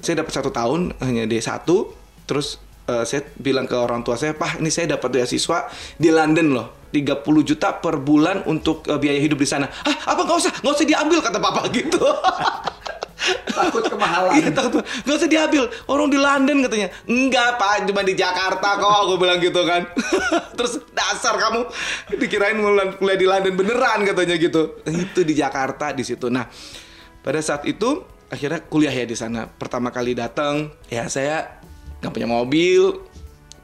saya 0.00 0.24
dapat 0.24 0.32
satu 0.32 0.48
tahun 0.48 0.96
hanya 1.04 1.28
D1 1.28 1.68
terus 2.24 2.56
eh, 2.88 3.04
saya 3.04 3.22
bilang 3.36 3.68
ke 3.68 3.76
orang 3.76 4.00
tua 4.06 4.16
saya, 4.16 4.32
"Pak, 4.32 4.62
ini 4.64 4.72
saya 4.72 4.96
dapat 4.96 5.20
beasiswa 5.20 5.68
di 6.00 6.08
London 6.08 6.56
loh. 6.56 6.68
30 6.94 7.42
juta 7.44 7.76
per 7.76 8.00
bulan 8.00 8.46
untuk 8.48 8.86
eh, 8.88 8.96
biaya 8.96 9.20
hidup 9.20 9.36
di 9.36 9.48
sana." 9.48 9.68
"Ah, 9.84 10.16
apa 10.16 10.24
nggak 10.24 10.38
usah, 10.38 10.52
nggak 10.64 10.74
usah 10.80 10.86
diambil," 10.86 11.18
kata 11.20 11.38
papa 11.42 11.68
gitu. 11.74 12.00
Takut 13.56 13.84
kemahalan. 13.88 14.36
Iya. 14.36 14.52
Nggak 14.52 15.16
usah 15.16 15.30
diambil. 15.30 15.64
Orang 15.88 16.12
di 16.12 16.18
London 16.20 16.60
katanya. 16.68 16.88
Enggak 17.08 17.56
pak, 17.56 17.88
cuma 17.88 18.04
di 18.04 18.12
Jakarta 18.12 18.68
kok. 18.76 18.92
Aku 19.08 19.16
bilang 19.16 19.40
gitu 19.40 19.64
kan. 19.64 19.88
Terus 20.60 20.84
dasar 20.92 21.40
kamu 21.40 21.64
dikirain 22.20 22.56
mulai 23.00 23.16
di 23.16 23.26
London 23.26 23.56
beneran 23.56 24.04
katanya 24.04 24.36
gitu. 24.36 24.84
Itu 24.84 25.24
di 25.24 25.34
Jakarta 25.34 25.96
di 25.96 26.04
situ. 26.04 26.28
Nah 26.28 26.44
pada 27.24 27.40
saat 27.40 27.64
itu 27.64 28.04
akhirnya 28.28 28.60
kuliah 28.68 28.92
ya 28.92 29.08
di 29.08 29.16
sana. 29.16 29.48
Pertama 29.48 29.88
kali 29.88 30.12
datang 30.12 30.70
ya 30.92 31.08
saya 31.08 31.58
nggak 32.04 32.12
punya 32.12 32.28
mobil, 32.28 33.02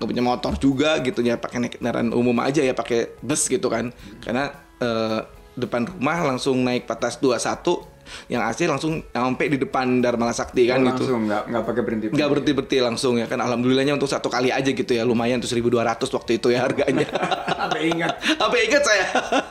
nggak 0.00 0.08
punya 0.08 0.25
motor 0.25 0.52
juga 0.56 0.99
gitu 1.04 1.20
ya 1.20 1.37
pakai 1.37 1.62
naik 1.62 1.78
kendaraan 1.78 2.11
umum 2.11 2.34
aja 2.40 2.64
ya 2.64 2.72
pakai 2.72 3.14
bus 3.20 3.46
gitu 3.46 3.68
kan. 3.68 3.92
Karena 4.25 4.50
eh, 4.80 5.20
depan 5.52 5.84
rumah 5.84 6.18
langsung 6.25 6.64
naik 6.64 6.88
patas 6.88 7.20
21 7.20 7.91
yang 8.28 8.42
AC 8.45 8.64
langsung 8.64 9.04
sampai 9.11 9.47
di 9.52 9.59
depan 9.61 10.00
Dharma 10.00 10.33
Sakti 10.33 10.69
kan 10.69 10.81
gitu. 10.83 11.04
langsung 11.04 11.21
nggak 11.28 11.42
nggak 11.49 11.62
pakai 11.66 11.83
berhenti. 11.83 12.04
Nggak 12.12 12.28
berhenti 12.28 12.52
berhenti 12.54 12.78
langsung 12.81 13.14
ya 13.19 13.26
kan 13.26 13.38
alhamdulillahnya 13.40 13.95
untuk 13.97 14.11
satu 14.11 14.28
kali 14.33 14.54
aja 14.54 14.71
gitu 14.71 14.92
ya 14.92 15.02
lumayan 15.02 15.42
tuh 15.42 15.50
1200 15.50 16.02
waktu 16.02 16.33
itu 16.40 16.49
ya 16.52 16.61
harganya. 16.64 17.07
Sampai 17.61 17.92
ingat. 17.92 18.12
Apa 18.38 18.57
ingat 18.59 18.83
saya? 18.83 19.07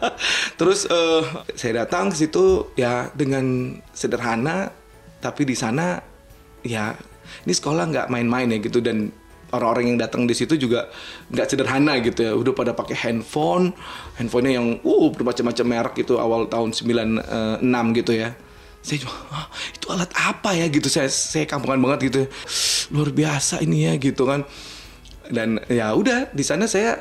Terus 0.59 0.85
eh, 0.89 1.23
saya 1.55 1.85
datang 1.85 2.09
ke 2.11 2.15
situ 2.17 2.73
ya 2.77 3.09
dengan 3.13 3.77
sederhana 3.91 4.71
tapi 5.21 5.45
di 5.45 5.53
sana 5.53 6.01
ya 6.65 6.97
ini 7.45 7.53
sekolah 7.53 7.83
nggak 7.89 8.07
main-main 8.09 8.49
ya 8.49 8.57
gitu 8.57 8.81
dan 8.81 9.13
orang-orang 9.51 9.93
yang 9.93 9.99
datang 9.99 10.25
di 10.25 10.33
situ 10.33 10.55
juga 10.55 10.87
nggak 11.29 11.47
sederhana 11.47 11.99
gitu 11.99 12.23
ya 12.23 12.33
udah 12.33 12.53
pada 12.55 12.71
pakai 12.71 12.95
handphone 12.95 13.75
handphonenya 14.15 14.57
yang 14.57 14.67
uh 14.81 15.05
bermacam-macam 15.11 15.65
merek 15.67 15.93
gitu 16.03 16.17
awal 16.17 16.47
tahun 16.47 16.71
96 16.71 17.99
gitu 18.01 18.11
ya 18.15 18.33
saya 18.81 18.97
cuma 18.99 19.13
"Hah, 19.29 19.45
itu 19.71 19.85
alat 19.87 20.11
apa 20.11 20.49
ya 20.51 20.65
gitu 20.67 20.87
saya 20.87 21.07
saya 21.07 21.45
kampungan 21.45 21.79
banget 21.79 21.99
gitu 22.09 22.21
luar 22.91 23.09
biasa 23.09 23.61
ini 23.61 23.85
ya 23.85 23.93
gitu 23.95 24.25
kan 24.25 24.41
dan 25.27 25.61
ya 25.65 25.93
udah 25.93 26.27
di 26.29 26.41
sana 26.41 26.65
saya 26.65 26.99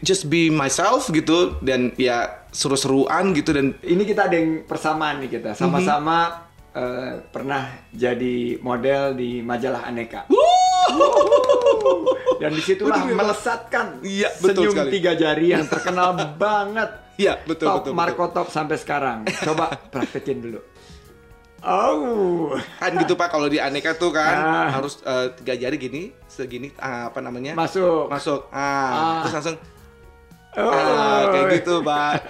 just 0.00 0.26
be 0.26 0.48
myself 0.48 1.08
gitu 1.08 1.56
dan 1.60 1.94
ya 1.94 2.46
seru-seruan 2.50 3.30
gitu 3.32 3.50
dan 3.50 3.78
Ini 3.78 4.02
kita 4.02 4.26
ada 4.26 4.34
yang 4.34 4.66
persamaan 4.66 5.22
nih 5.22 5.38
kita. 5.38 5.54
Sama-sama 5.54 6.46
eh, 6.70 7.22
pernah 7.24 7.64
jadi 7.88 8.58
model 8.58 9.14
di 9.14 9.38
majalah 9.40 9.86
Aneka. 9.86 10.26
Dan 12.40 12.50
di 12.50 12.62
situlah 12.64 13.04
Waduh, 13.04 13.14
melesatkan 13.14 13.86
Iya, 14.00 14.32
betul 14.38 14.64
senyum 14.64 14.74
sekali. 14.74 14.90
tiga 14.90 15.12
jari 15.14 15.46
yang 15.52 15.66
terkenal 15.66 16.16
banget. 16.40 16.90
Iya, 17.14 17.36
betul, 17.38 17.66
top 17.68 17.74
betul, 17.78 17.92
betul. 17.92 17.94
Marco 17.94 18.24
top 18.32 18.48
sampai 18.48 18.74
sekarang. 18.74 19.18
Coba 19.44 19.70
praktekin 19.86 20.40
dulu. 20.40 20.60
Oh, 21.62 22.56
kan 22.78 22.90
gitu 22.94 23.12
pak 23.14 23.28
kalau 23.28 23.44
di 23.44 23.56
aneka 23.56 23.92
tuh 23.92 24.10
kan 24.10 24.34
Ah. 24.34 24.68
harus 24.72 24.98
eh, 25.02 25.28
tiga 25.36 25.54
jari 25.58 25.76
gini 25.76 26.02
segini 26.24 26.72
ah, 26.76 27.08
apa 27.08 27.20
namanya 27.20 27.52
masuk. 27.52 28.08
masuk 28.08 28.48
ah, 28.48 28.56
Ah. 28.56 29.20
terus 29.20 29.34
langsung 29.36 29.56
Oh. 30.50 30.66
ah, 30.66 31.30
kayak 31.30 31.62
gitu 31.62 31.78
pak 31.80 32.26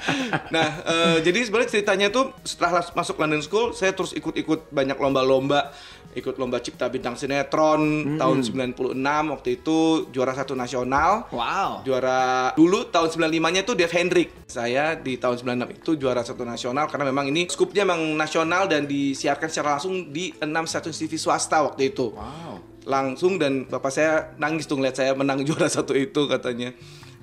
nah 0.53 0.69
eh, 0.85 1.17
jadi 1.25 1.41
sebenarnya 1.41 1.71
ceritanya 1.73 2.09
tuh 2.13 2.37
setelah 2.45 2.85
masuk 2.93 3.17
London 3.17 3.41
School 3.41 3.73
saya 3.73 3.97
terus 3.97 4.13
ikut-ikut 4.13 4.69
banyak 4.69 5.01
lomba-lomba 5.01 5.73
ikut 6.11 6.37
lomba 6.37 6.59
cipta 6.59 6.91
bintang 6.91 7.15
sinetron 7.15 7.81
tahun 8.19 8.43
96 8.43 8.99
waktu 9.31 9.49
itu 9.57 9.79
juara 10.11 10.35
satu 10.35 10.53
nasional 10.53 11.31
Wow. 11.31 11.87
juara 11.87 12.51
dulu 12.53 12.91
tahun 12.91 13.09
95-nya 13.09 13.63
tuh 13.63 13.79
Dev 13.79 13.89
Hendrik. 13.89 14.35
Saya 14.45 14.99
di 14.99 15.15
tahun 15.15 15.39
96 15.39 15.79
itu 15.79 15.91
juara 15.97 16.27
satu 16.27 16.43
nasional 16.43 16.91
karena 16.91 17.09
memang 17.09 17.31
ini 17.31 17.47
skupnya 17.47 17.87
memang 17.87 18.19
nasional 18.19 18.67
dan 18.67 18.91
disiarkan 18.91 19.47
secara 19.47 19.79
langsung 19.79 20.11
di 20.11 20.35
6 20.35 20.51
stasiun 20.67 20.93
TV 20.93 21.15
swasta 21.15 21.63
waktu 21.63 21.95
itu. 21.95 22.11
Wow. 22.11 22.59
Langsung 22.91 23.39
dan 23.39 23.71
bapak 23.71 23.95
saya 23.95 24.35
nangis 24.35 24.67
tuh 24.67 24.83
ngeliat 24.83 24.99
saya 24.99 25.15
menang 25.15 25.41
juara 25.47 25.71
satu 25.71 25.95
itu 25.95 26.27
katanya. 26.27 26.75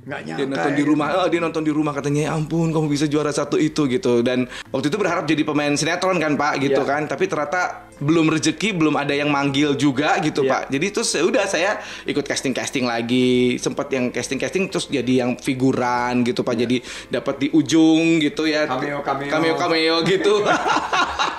Nggak 0.07 0.21
nyangka. 0.23 0.39
Dia 0.39 0.47
nonton 0.47 0.71
di 0.71 0.83
ya. 0.83 0.87
rumah, 0.87 1.07
oh, 1.13 1.27
dia 1.27 1.41
nonton 1.43 1.63
di 1.63 1.71
rumah 1.71 1.91
katanya 1.91 2.21
ya 2.23 2.31
ampun 2.31 2.71
kamu 2.71 2.87
bisa 2.87 3.05
juara 3.05 3.27
satu 3.29 3.59
itu 3.59 3.85
gitu 3.85 4.23
dan 4.23 4.47
waktu 4.71 4.87
itu 4.87 4.95
berharap 4.95 5.27
jadi 5.27 5.43
pemain 5.43 5.75
sinetron 5.75 6.15
kan 6.15 6.33
pak 6.33 6.63
gitu 6.63 6.79
Iya. 6.79 6.87
kan 6.87 7.01
tapi 7.05 7.27
ternyata 7.27 7.83
belum 7.97 8.29
rezeki 8.29 8.77
belum 8.77 8.93
ada 8.93 9.11
yang 9.11 9.27
manggil 9.27 9.73
juga 9.73 10.15
gitu 10.21 10.41
Iya. 10.41 10.49
pak 10.49 10.61
jadi 10.69 10.85
terus 10.89 11.09
ya 11.11 11.23
udah 11.25 11.43
saya 11.43 11.71
ikut 12.05 12.23
casting 12.23 12.53
casting 12.53 12.85
lagi 12.85 13.57
sempat 13.57 13.89
yang 13.89 14.07
casting 14.07 14.37
casting 14.37 14.71
terus 14.71 14.87
jadi 14.87 15.25
yang 15.25 15.35
figuran 15.35 16.23
gitu 16.23 16.39
pak 16.39 16.55
jadi 16.55 16.77
dapat 17.09 17.35
di 17.37 17.47
ujung 17.51 18.21
gitu 18.21 18.45
ya 18.45 18.63
Cameo, 18.63 19.03
cameo. 19.03 19.27
cameo 19.27 19.53
cameo 19.57 19.95
gitu 20.05 20.33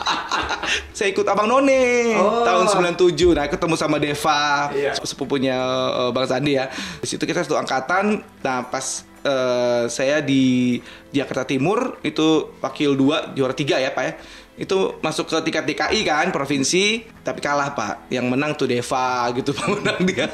saya 0.91 1.09
ikut 1.09 1.25
abang 1.25 1.47
none 1.47 2.15
Oh. 2.15 2.43
tahun 2.43 2.67
97 2.95 3.15
nah 3.31 3.47
ketemu 3.47 3.75
sama 3.75 3.97
Deva 3.97 4.69
Iya. 4.71 4.93
sepupunya 4.99 5.57
eh, 5.99 6.11
bang 6.11 6.27
Sandi 6.27 6.53
ya 6.55 6.67
di 6.99 7.07
situ 7.07 7.23
kita 7.23 7.41
satu 7.41 7.55
angkatan 7.55 8.05
nah 8.39 8.65
pas 8.65 8.87
eh, 9.21 9.85
saya 9.87 10.19
di 10.19 10.77
Jakarta 11.09 11.45
Timur 11.45 11.97
itu 12.01 12.53
wakil 12.59 12.93
dua 12.93 13.33
juara 13.33 13.53
tiga 13.53 13.77
ya 13.77 13.91
pak 13.91 14.03
ya 14.03 14.15
itu 14.59 14.75
masuk 14.99 15.25
ke 15.25 15.39
tingkat 15.41 15.65
DKI 15.65 16.01
kan 16.03 16.27
provinsi 16.29 17.01
tapi 17.23 17.39
kalah 17.39 17.71
pak 17.71 18.09
yang 18.09 18.27
menang 18.27 18.53
tuh 18.53 18.67
Deva 18.67 19.31
gitu 19.33 19.55
pak 19.57 19.67
menang 19.71 20.03
dia 20.03 20.27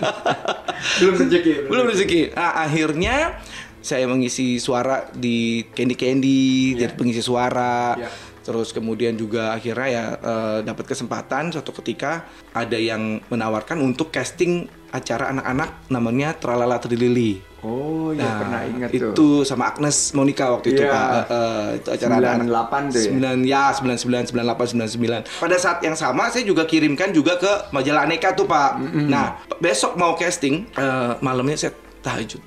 Belum 0.96 1.14
rezeki. 1.14 1.54
belum 1.66 1.84
rezeki 1.86 2.20
nah 2.32 2.56
akhirnya 2.58 3.36
saya 3.78 4.08
mengisi 4.08 4.56
suara 4.56 5.12
di 5.12 5.60
Candy 5.68 5.92
Candy 5.92 6.40
Iya. 6.72 6.88
jadi 6.88 6.92
pengisi 6.94 7.20
suara 7.20 7.94
Iya. 7.94 8.08
Terus 8.44 8.70
kemudian 8.70 9.16
juga 9.16 9.50
akhirnya 9.50 9.88
ya 9.88 10.04
eh, 10.14 10.58
dapat 10.62 10.84
kesempatan 10.84 11.48
suatu 11.48 11.72
ketika 11.80 12.28
ada 12.52 12.76
yang 12.76 13.24
menawarkan 13.26 13.80
untuk 13.80 14.12
casting 14.12 14.68
acara 14.92 15.32
anak-anak 15.32 15.88
namanya 15.88 16.36
Tralala 16.36 16.78
Trilili 16.78 17.40
Oh, 17.64 18.12
ya 18.12 18.20
Nah, 18.20 18.34
pernah 18.36 18.60
ingat 18.68 18.90
itu 18.92 19.08
tuh. 19.16 19.40
sama 19.40 19.72
Agnes 19.72 20.12
Monica 20.12 20.52
waktu 20.52 20.76
itu 20.76 20.84
Iya. 20.84 20.92
Pak. 20.92 21.08
Eh, 21.08 21.24
eh, 21.24 21.66
itu 21.80 21.88
acara 21.96 22.12
anak-anak 22.20 22.44
98 22.44 22.92
tuh 22.92 23.00
ya? 23.00 23.10
9 23.16 23.40
ya 23.40 23.62
99 23.72 24.28
98 24.28 24.68
99. 25.00 25.24
Pada 25.40 25.56
saat 25.56 25.78
yang 25.80 25.96
sama 25.96 26.28
saya 26.28 26.44
juga 26.44 26.68
kirimkan 26.68 27.08
juga 27.08 27.40
ke 27.40 27.72
majalah 27.72 28.04
Aneka 28.04 28.36
tuh 28.36 28.44
Pak. 28.44 28.70
Nah, 29.08 29.40
besok 29.56 29.96
mau 29.96 30.12
casting 30.12 30.68
eh, 30.68 31.12
malamnya 31.24 31.56
saya 31.56 31.72
tahajud. 32.04 32.44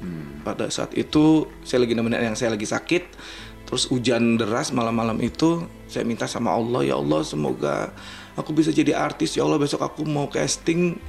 Hmm. 0.00 0.40
Pada 0.42 0.66
saat 0.66 0.96
itu 0.96 1.46
saya 1.60 1.84
lagi 1.84 1.92
nemenin 1.92 2.32
yang 2.32 2.34
saya 2.34 2.56
lagi 2.56 2.64
sakit. 2.64 3.04
Terus 3.72 3.88
hujan 3.88 4.36
deras 4.36 4.68
malam-malam 4.68 5.16
itu 5.24 5.64
saya 5.88 6.04
minta 6.04 6.28
sama 6.28 6.52
Allah 6.52 6.84
ya 6.84 7.00
Allah 7.00 7.24
semoga 7.24 7.88
aku 8.36 8.52
bisa 8.52 8.68
jadi 8.68 8.92
artis. 8.92 9.32
Ya 9.32 9.48
Allah 9.48 9.56
besok 9.56 9.80
aku 9.80 10.04
mau 10.04 10.28
casting 10.28 11.00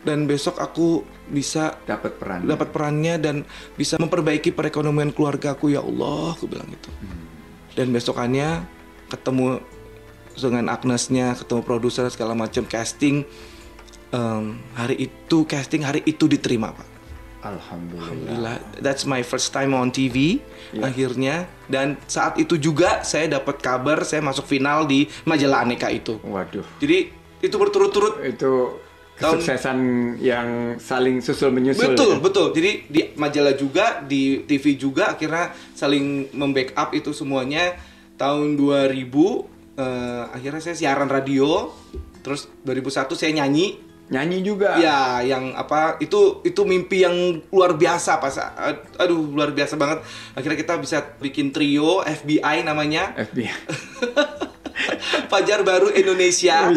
dan 0.00 0.24
besok 0.24 0.56
aku 0.56 1.04
bisa 1.28 1.76
Dapat 1.84 2.16
peran. 2.16 2.40
dapat 2.48 2.72
perannya 2.72 3.20
dan 3.20 3.36
bisa 3.76 4.00
memperbaiki 4.00 4.48
perekonomian 4.56 5.12
keluargaku 5.12 5.76
ya 5.76 5.84
Allah 5.84 6.32
aku 6.32 6.48
bilang 6.48 6.72
gitu. 6.72 6.88
Dan 7.76 7.92
besokannya 7.92 8.64
ketemu 9.12 9.60
dengan 10.40 10.72
Agnesnya 10.72 11.36
ketemu 11.36 11.60
produser 11.68 12.08
segala 12.08 12.32
macam 12.32 12.64
casting 12.64 13.28
Em, 14.06 14.62
hari 14.78 15.10
itu 15.10 15.42
casting 15.50 15.82
hari 15.82 15.98
itu 16.06 16.30
diterima 16.30 16.70
pak 16.70 16.86
Alhamdulillah. 17.44 18.06
Alhamdulillah 18.06 18.56
that's 18.80 19.04
my 19.04 19.20
first 19.20 19.52
time 19.52 19.76
on 19.76 19.88
TV 19.88 20.40
akhirnya 20.76 21.46
dan 21.68 21.96
saat 22.06 22.36
itu 22.36 22.56
juga 22.56 23.02
saya 23.02 23.28
dapat 23.28 23.60
kabar 23.60 24.02
saya 24.02 24.20
masuk 24.20 24.44
final 24.44 24.84
di 24.84 25.06
majalah 25.24 25.62
Aneka 25.62 25.88
itu 25.88 26.18
Waduh. 26.24 26.64
jadi 26.80 27.12
itu 27.38 27.56
berturut-turut 27.60 28.24
Itu 28.24 28.80
Tahun- 29.16 29.40
kesuksesan 29.40 29.78
yang 30.20 30.76
saling 30.76 31.24
susul 31.24 31.48
menyusul. 31.48 31.96
Betul, 31.96 32.12
ya? 32.12 32.20
betul. 32.20 32.46
Jadi 32.52 32.70
di 32.84 33.00
majalah 33.16 33.56
juga, 33.56 34.04
di 34.04 34.44
TV 34.44 34.76
juga 34.76 35.16
akhirnya 35.16 35.56
saling 35.72 36.36
membackup 36.36 36.92
itu 36.92 37.16
semuanya. 37.16 37.80
Tahun 38.20 38.60
2000 38.60 38.92
eh, 39.80 40.24
akhirnya 40.36 40.60
saya 40.60 40.76
siaran 40.76 41.08
radio. 41.08 41.72
Terus 42.20 42.52
2001 42.60 43.16
saya 43.16 43.32
nyanyi. 43.32 43.80
Nyanyi 44.06 44.38
juga. 44.46 44.78
Ya, 44.78 45.18
yang 45.26 45.58
apa 45.58 45.98
itu 45.98 46.38
itu 46.46 46.62
mimpi 46.62 47.02
yang 47.02 47.42
luar 47.50 47.74
biasa 47.74 48.22
pas 48.22 48.38
aduh 49.02 49.34
luar 49.34 49.50
biasa 49.50 49.74
banget. 49.74 49.98
Akhirnya 50.38 50.58
kita 50.58 50.74
bisa 50.78 51.02
bikin 51.18 51.50
trio 51.50 52.06
FBI 52.06 52.62
namanya 52.62 53.18
FBI. 53.18 53.50
Fajar 55.32 55.64
Baru 55.64 55.88
Indonesia. 55.90 56.68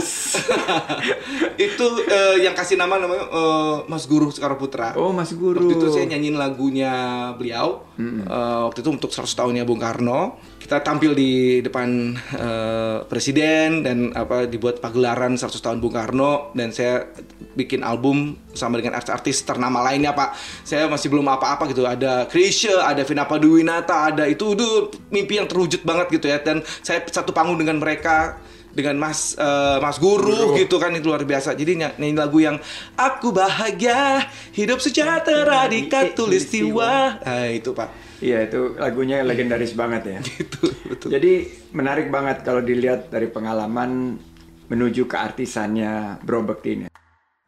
Itu 1.60 1.88
eh, 2.08 2.48
yang 2.48 2.56
kasih 2.56 2.80
nama 2.80 2.96
namanya 2.96 3.28
eh, 3.28 3.76
Mas 3.92 4.08
Guru 4.08 4.32
Soekarno 4.32 4.56
Putra. 4.56 4.96
Oh, 4.96 5.12
Mas 5.12 5.36
Guru. 5.36 5.60
Waktu 5.60 5.76
itu 5.76 5.88
saya 5.92 6.06
nyanyiin 6.08 6.40
lagunya 6.40 6.94
beliau. 7.36 7.84
Eh, 8.00 8.60
waktu 8.72 8.80
itu 8.82 8.90
untuk 8.90 9.12
100 9.12 9.28
tahunnya 9.36 9.64
Bung 9.68 9.84
Karno. 9.84 10.40
Kita 10.70 10.86
tampil 10.86 11.18
di 11.18 11.34
depan 11.66 12.14
eh, 12.14 13.02
presiden 13.10 13.82
dan 13.82 14.14
apa 14.14 14.46
dibuat 14.46 14.78
pagelaran 14.78 15.34
100 15.34 15.50
tahun 15.66 15.82
Bung 15.82 15.98
Karno 15.98 16.54
dan 16.54 16.70
saya 16.70 17.10
bikin 17.58 17.82
album 17.82 18.38
sama 18.54 18.78
dengan 18.78 18.94
artis-artis 19.02 19.50
ternama 19.50 19.82
lainnya 19.82 20.14
Pak. 20.14 20.38
Saya 20.62 20.86
masih 20.86 21.10
belum 21.10 21.26
apa-apa 21.26 21.74
gitu. 21.74 21.90
Ada 21.90 22.30
Krisya, 22.30 22.86
ada 22.86 23.02
Vina 23.02 23.26
Paduwinata, 23.26 24.14
ada 24.14 24.30
itu 24.30 24.54
itu 24.54 24.94
mimpi 25.10 25.42
yang 25.42 25.50
terwujud 25.50 25.82
banget 25.82 26.22
gitu 26.22 26.30
ya. 26.30 26.38
Dan 26.38 26.62
saya 26.86 27.02
satu 27.02 27.34
panggung 27.34 27.58
dengan 27.58 27.82
mereka 27.82 28.38
dengan 28.74 28.96
Mas 29.02 29.34
eh, 29.36 29.78
Mas 29.82 29.98
Guru, 29.98 30.56
gitu 30.56 30.78
kan 30.78 30.94
itu 30.94 31.10
luar 31.10 31.26
biasa. 31.26 31.58
Jadi 31.58 31.80
ny- 31.80 31.96
nyanyi 31.98 32.16
lagu 32.18 32.38
yang 32.40 32.58
aku 32.96 33.34
bahagia 33.34 34.24
hidup 34.54 34.80
sejahtera 34.80 35.66
di 35.68 35.90
katulistiwa. 35.90 37.22
Nah, 37.24 37.48
itu 37.50 37.74
Pak. 37.74 38.10
Iya, 38.20 38.52
itu 38.52 38.76
lagunya 38.76 39.24
legendaris 39.24 39.72
banget 39.72 40.04
ya. 40.12 40.20
Itu 40.44 40.68
betul. 40.92 41.08
Jadi 41.16 41.34
menarik 41.72 42.12
banget 42.12 42.44
kalau 42.44 42.60
dilihat 42.60 43.08
dari 43.08 43.32
pengalaman 43.32 44.20
menuju 44.68 45.08
ke 45.08 45.16
artisannya 45.16 46.20
Bro 46.28 46.44
Bekti 46.44 46.70
ini. 46.76 46.86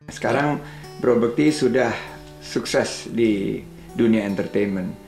Sekarang 0.08 0.64
Bro 1.04 1.20
Bekti 1.20 1.52
sudah 1.52 1.92
sukses 2.40 3.12
di 3.12 3.60
dunia 3.92 4.24
entertainment. 4.24 5.01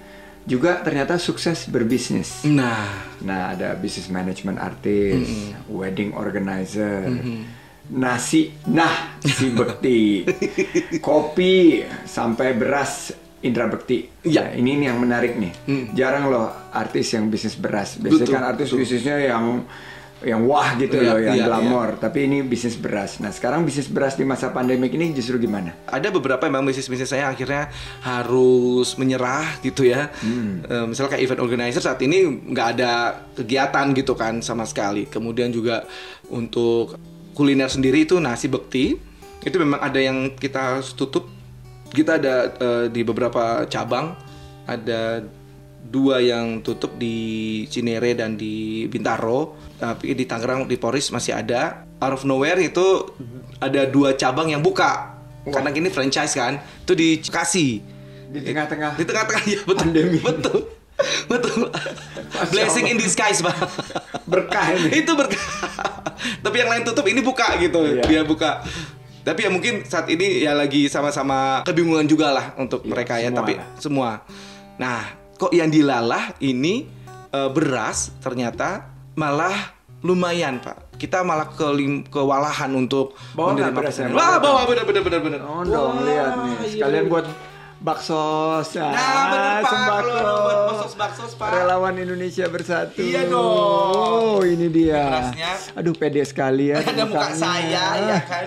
Juga 0.43 0.83
ternyata 0.83 1.15
sukses 1.15 1.71
berbisnis. 1.71 2.43
Nah, 2.47 3.13
Nah, 3.23 3.55
ada 3.55 3.79
business 3.79 4.11
management 4.11 4.59
artis, 4.59 5.55
wedding 5.71 6.11
organizer, 6.11 7.07
nasi, 7.95 8.51
nah 8.67 9.15
si 9.23 9.47
Bekti, 9.55 10.27
kopi 11.07 11.83
sampai 12.03 12.51
beras 12.55 13.15
Indra 13.43 13.71
Bekti. 13.71 14.27
Iya. 14.27 14.51
Nah, 14.51 14.59
ini 14.59 14.83
nih 14.83 14.87
yang 14.91 14.99
menarik 14.99 15.39
nih. 15.39 15.51
Jarang 15.95 16.31
loh 16.31 16.47
artis 16.71 17.15
yang 17.15 17.31
bisnis 17.31 17.55
beras. 17.55 17.99
Biasanya 17.99 18.23
Betul, 18.23 18.35
kan 18.35 18.43
artis 18.43 18.69
bisnisnya 18.71 19.17
yang 19.19 19.63
yang 20.23 20.47
wah 20.47 20.75
gitu 20.79 20.97
Iya, 20.97 21.11
loh, 21.11 21.17
yang 21.19 21.37
iya, 21.37 21.45
glamor. 21.47 21.99
Tapi 21.99 22.25
ini 22.25 22.41
bisnis 22.41 22.79
beras. 22.79 23.19
Nah, 23.19 23.29
sekarang 23.29 23.67
bisnis 23.67 23.91
beras 23.91 24.15
di 24.15 24.23
masa 24.23 24.49
pandemik 24.49 24.95
ini 24.95 25.11
justru 25.11 25.37
gimana? 25.37 25.75
ada 25.85 26.09
beberapa 26.09 26.49
memang 26.49 26.65
bisnis-bisnis 26.65 27.11
saya 27.13 27.29
akhirnya 27.29 27.69
harus 28.01 28.97
menyerah 28.97 29.59
gitu 29.61 29.85
ya. 29.85 30.09
Eh, 30.23 30.85
misalnya 30.89 31.15
kayak 31.15 31.23
event 31.27 31.41
organizer 31.43 31.81
saat 31.83 31.99
ini 32.01 32.23
nggak 32.49 32.67
ada 32.79 32.91
kegiatan 33.37 33.85
gitu 33.93 34.15
kan 34.17 34.41
sama 34.41 34.63
sekali. 34.65 35.05
Kemudian 35.05 35.53
juga 35.53 35.85
untuk 36.31 36.97
kuliner 37.37 37.69
sendiri 37.69 38.05
itu 38.07 38.17
nasi 38.17 38.49
bekti 38.49 38.97
itu 39.43 39.55
memang 39.59 39.83
ada 39.83 39.99
yang 39.99 40.33
kita 40.33 40.79
harus 40.79 40.95
tutup. 40.95 41.27
Kita 41.93 42.17
ada 42.17 42.35
eh, 42.57 42.85
di 42.89 43.05
beberapa 43.05 43.69
cabang 43.69 44.17
ada 44.65 45.21
dua 45.93 46.17
yang 46.17 46.65
tutup 46.65 46.97
di 46.97 47.61
Cinere 47.69 48.17
dan 48.17 48.33
di 48.33 48.89
Bintaro 48.89 49.53
tapi 49.77 50.17
di 50.17 50.25
Tangerang 50.25 50.65
di 50.65 50.81
Poris 50.81 51.13
masih 51.13 51.37
ada. 51.37 51.85
Out 52.01 52.19
of 52.19 52.23
nowhere 52.25 52.57
itu 52.57 53.13
ada 53.61 53.85
dua 53.85 54.17
cabang 54.17 54.49
yang 54.49 54.65
buka. 54.65 55.13
Karena 55.43 55.69
gini 55.75 55.91
franchise 55.93 56.33
kan 56.39 56.55
itu 56.55 56.95
di 56.95 57.19
Bekasi 57.19 57.67
Di 58.31 58.39
tengah-tengah. 58.41 58.97
Di 58.97 59.05
tengah-tengah 59.05 59.43
ya 59.45 59.59
betul. 59.67 59.77
Pandemi. 59.77 60.19
betul. 60.19 60.59
Betul. 61.25 61.73
Blessing 62.53 62.85
in 62.85 63.01
disguise 63.01 63.41
pak. 63.41 63.57
Berkah 64.29 64.77
ini. 64.77 64.93
itu 65.01 65.11
berkah. 65.17 65.41
Tapi 66.39 66.55
yang 66.61 66.69
lain 66.69 66.85
tutup 66.85 67.03
ini 67.09 67.19
buka 67.19 67.57
gitu. 67.57 67.81
Iya. 67.81 68.05
dia 68.05 68.21
buka. 68.21 68.61
Tapi 69.25 69.39
ya 69.41 69.49
mungkin 69.49 69.83
saat 69.89 70.05
ini 70.13 70.45
ya 70.45 70.53
lagi 70.53 70.85
sama-sama 70.87 71.65
kebingungan 71.65 72.05
juga 72.05 72.29
lah 72.29 72.45
untuk 72.61 72.85
Iya, 72.85 72.91
mereka 72.93 73.13
ya 73.17 73.33
semua 73.33 73.39
tapi 73.41 73.53
semua. 73.81 74.09
Nah 74.77 75.22
kok 75.35 75.51
yang 75.51 75.67
dilalah 75.67 76.37
ini 76.39 76.85
eh, 77.27 77.49
beras 77.49 78.13
ternyata 78.17 78.87
malah 79.13 79.53
lumayan 79.99 80.57
pak 80.57 80.93
kita 80.93 81.21
malah 81.21 81.49
kelim 81.49 82.03
kewalahan 82.03 82.69
untuk 82.71 83.17
Bawa 83.31 83.51
menerima 83.51 83.71
berasnya? 83.73 84.07
pesanan. 84.07 84.15
wah 84.15 84.37
bawa 84.37 84.61
bener 84.63 84.83
bener 84.83 85.01
bener 85.01 85.19
bener 85.21 85.39
Oh 85.41 85.63
dong, 85.63 86.01
lihat 86.01 86.31
nih. 86.39 86.53
iya, 86.55 86.67
Sekalian 86.79 87.03
bener. 87.03 87.13
buat 87.13 87.25
bakso. 87.81 88.23
Nah, 88.79 88.95
bener, 89.27 89.59
Pak. 89.59 90.01
Buat 90.39 90.59
baksos-baksos, 90.65 91.31
Pak. 91.35 91.51
Relawan 91.51 91.95
Indonesia 91.97 92.47
bersatu. 92.47 92.95
Iya 92.97 93.27
dong. 93.27 93.91
Oh, 93.91 94.39
ini 94.39 94.71
dia. 94.71 95.03
Berasnya. 95.03 95.51
Aduh, 95.75 95.91
pede 95.93 96.23
sekali 96.23 96.71
ya. 96.71 96.79
ada 96.85 97.03
muka 97.03 97.29
saya 97.33 97.83
ya 97.99 98.17
kan 98.23 98.45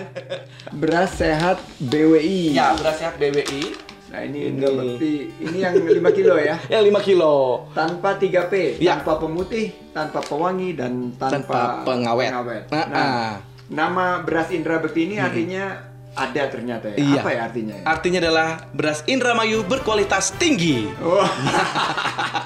Beras 0.73 1.13
sehat 1.15 1.61
BWI. 1.79 2.53
ya 2.53 2.73
beras 2.73 2.97
sehat 2.97 3.13
BWI 3.15 3.61
Nah, 4.07 4.23
ini 4.23 4.55
Ini. 4.55 4.63
Bekti. 4.63 5.13
Ini 5.43 5.57
yang 5.59 5.75
5 5.75 6.17
kilo 6.17 6.35
ya. 6.39 6.55
yang 6.73 6.83
5 6.87 6.95
kilo 7.03 7.67
Tanpa 7.75 8.15
3P, 8.15 8.79
Ya. 8.79 8.95
tanpa 8.97 9.19
pemutih, 9.19 9.75
tanpa 9.91 10.23
pewangi 10.23 10.71
dan 10.73 11.11
tanpa, 11.19 11.33
Tanpa 11.43 11.59
pengawet. 11.83 12.31
Ah, 12.31 12.43
Nah, 12.71 12.85
ah. 12.95 13.31
nama 13.67 14.23
beras 14.23 14.47
Indra 14.55 14.79
Bekti 14.79 15.11
ini 15.11 15.19
artinya 15.19 15.83
ada 16.17 16.43
ternyata 16.49 16.89
ya. 16.89 16.97
Iya. 16.97 17.21
Apa 17.21 17.29
ya 17.29 17.39
artinya? 17.45 17.75
Ya? 17.77 17.83
Artinya 17.85 18.19
adalah 18.25 18.49
beras 18.73 19.05
Indramayu 19.05 19.61
berkualitas 19.67 20.33
tinggi. 20.39 20.89
Wah. 20.97 21.29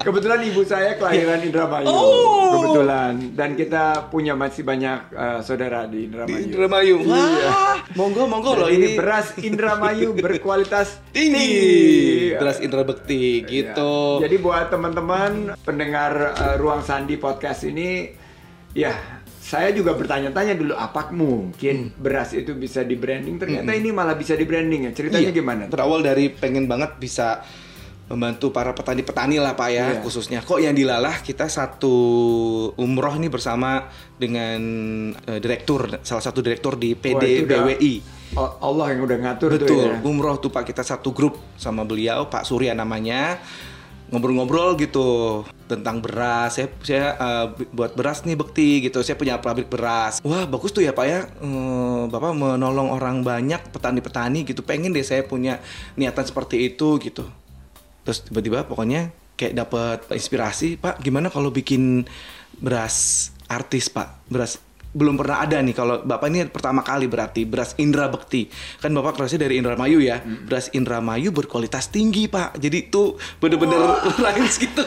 Kebetulan 0.00 0.40
ibu 0.46 0.62
saya 0.66 0.98
kelahiran 0.98 1.40
Indramayu. 1.42 1.86
Oh. 1.88 2.52
Kebetulan 2.54 3.14
dan 3.34 3.50
kita 3.54 4.08
punya 4.10 4.34
masih 4.34 4.62
banyak 4.66 4.98
eh, 5.14 5.40
saudara 5.42 5.86
di 5.86 6.10
Indramayu. 6.10 6.34
Di 6.34 6.42
Indramayu. 6.50 6.96
Iya. 7.04 7.50
Monggo 7.94 8.24
monggo 8.26 8.52
loh 8.58 8.70
ini 8.70 8.98
beras 8.98 9.34
Indramayu 9.38 10.14
berkualitas 10.18 10.98
tinggi. 11.16 12.34
Beras 12.36 12.58
Indra 12.62 12.82
Bekti 12.82 13.42
gitu. 13.46 14.22
Jadi 14.22 14.36
buat 14.38 14.70
teman-teman 14.70 15.54
pendengar 15.62 16.34
eh, 16.34 16.54
Ruang 16.58 16.82
Sandi 16.82 17.16
podcast 17.16 17.66
ini 17.66 18.10
ya 18.74 19.22
saya 19.44 19.70
juga 19.76 19.92
bertanya-tanya 19.92 20.56
dulu 20.56 20.72
apa 20.74 21.12
mungkin 21.12 21.92
beras 21.94 22.32
itu 22.32 22.56
bisa 22.56 22.80
di 22.80 22.96
branding 22.96 23.36
ternyata 23.36 23.70
ini 23.76 23.92
malah 23.92 24.16
bisa 24.16 24.34
di 24.34 24.48
branding 24.48 24.88
ya 24.88 24.92
ceritanya 24.96 25.30
Iya, 25.30 25.36
gimana 25.36 25.62
Berawal 25.68 26.00
dari 26.00 26.32
pengen 26.32 26.64
banget 26.64 26.96
bisa 26.96 27.44
membantu 28.04 28.52
para 28.52 28.76
petani-petani 28.76 29.40
lah 29.40 29.56
Pak 29.56 29.68
ya 29.72 29.86
Iya. 29.96 30.00
khususnya. 30.04 30.38
Kok 30.44 30.60
yang 30.60 30.76
dilalah 30.76 31.24
kita 31.24 31.48
satu 31.48 31.94
umroh 32.76 33.16
nih 33.16 33.32
bersama 33.32 33.88
dengan 34.20 34.60
eh, 35.16 35.40
direktur 35.40 36.00
salah 36.04 36.20
satu 36.20 36.44
direktur 36.44 36.76
di 36.76 36.92
Wah, 36.92 37.00
PD 37.00 37.48
udah 37.48 37.58
BWI. 37.64 37.94
Allah 38.34 38.86
yang 38.90 39.06
udah 39.06 39.18
ngatur 39.22 39.48
tuh 39.54 39.58
Betul, 39.62 39.86
ya 39.88 40.02
umroh 40.02 40.36
tuh 40.42 40.50
Pak 40.50 40.66
kita 40.66 40.82
satu 40.82 41.14
grup 41.14 41.38
sama 41.54 41.86
beliau 41.86 42.26
Pak 42.26 42.42
Surya 42.42 42.74
namanya 42.74 43.38
ngobrol-ngobrol 44.12 44.76
gitu 44.76 45.42
tentang 45.64 46.04
beras. 46.04 46.60
Saya 46.60 46.68
saya 46.84 47.06
eh, 47.16 47.46
buat 47.72 47.96
beras 47.96 48.20
nih 48.28 48.36
bekti 48.36 48.84
gitu. 48.84 49.00
Saya 49.00 49.16
punya 49.16 49.40
pabrik 49.40 49.72
beras. 49.72 50.20
Wah 50.20 50.44
bagus 50.44 50.76
tuh 50.76 50.84
ya 50.84 50.92
Pak 50.92 51.06
ya. 51.08 51.24
Eh, 51.24 52.02
Bapak 52.12 52.36
menolong 52.36 52.92
orang 52.92 53.24
banyak 53.24 53.72
petani-petani 53.72 54.44
gitu. 54.44 54.60
Pengen 54.60 54.92
deh 54.92 55.00
saya 55.00 55.24
punya 55.24 55.56
niatan 55.96 56.28
seperti 56.28 56.68
itu 56.68 57.00
gitu. 57.00 57.24
Terus 58.04 58.18
tiba-tiba 58.28 58.68
pokoknya 58.68 59.10
kayak 59.34 59.54
dapat 59.56 59.98
inspirasi, 60.14 60.78
Pak, 60.78 61.02
gimana 61.02 61.32
kalau 61.32 61.50
bikin 61.50 62.06
beras 62.60 63.28
artis, 63.50 63.90
Pak? 63.90 64.28
Beras 64.30 64.60
belum 64.94 65.18
pernah 65.18 65.42
ada 65.42 65.58
nih 65.58 65.74
kalau 65.74 66.06
Bapak 66.06 66.30
ini 66.30 66.46
pertama 66.46 66.86
kali 66.86 67.10
berarti 67.10 67.42
beras 67.42 67.74
Indra 67.82 68.06
Bekti. 68.06 68.46
Kan 68.78 68.94
Bapak 68.94 69.18
kerasnya 69.18 69.50
dari 69.50 69.58
Indramayu 69.58 69.98
ya. 69.98 70.22
Beras 70.22 70.70
Indramayu 70.70 71.34
berkualitas 71.34 71.90
tinggi, 71.90 72.30
Pak. 72.30 72.62
Jadi 72.62 72.88
itu 72.88 73.18
bener-bener 73.42 73.98
lain 74.22 74.46
gitu. 74.54 74.86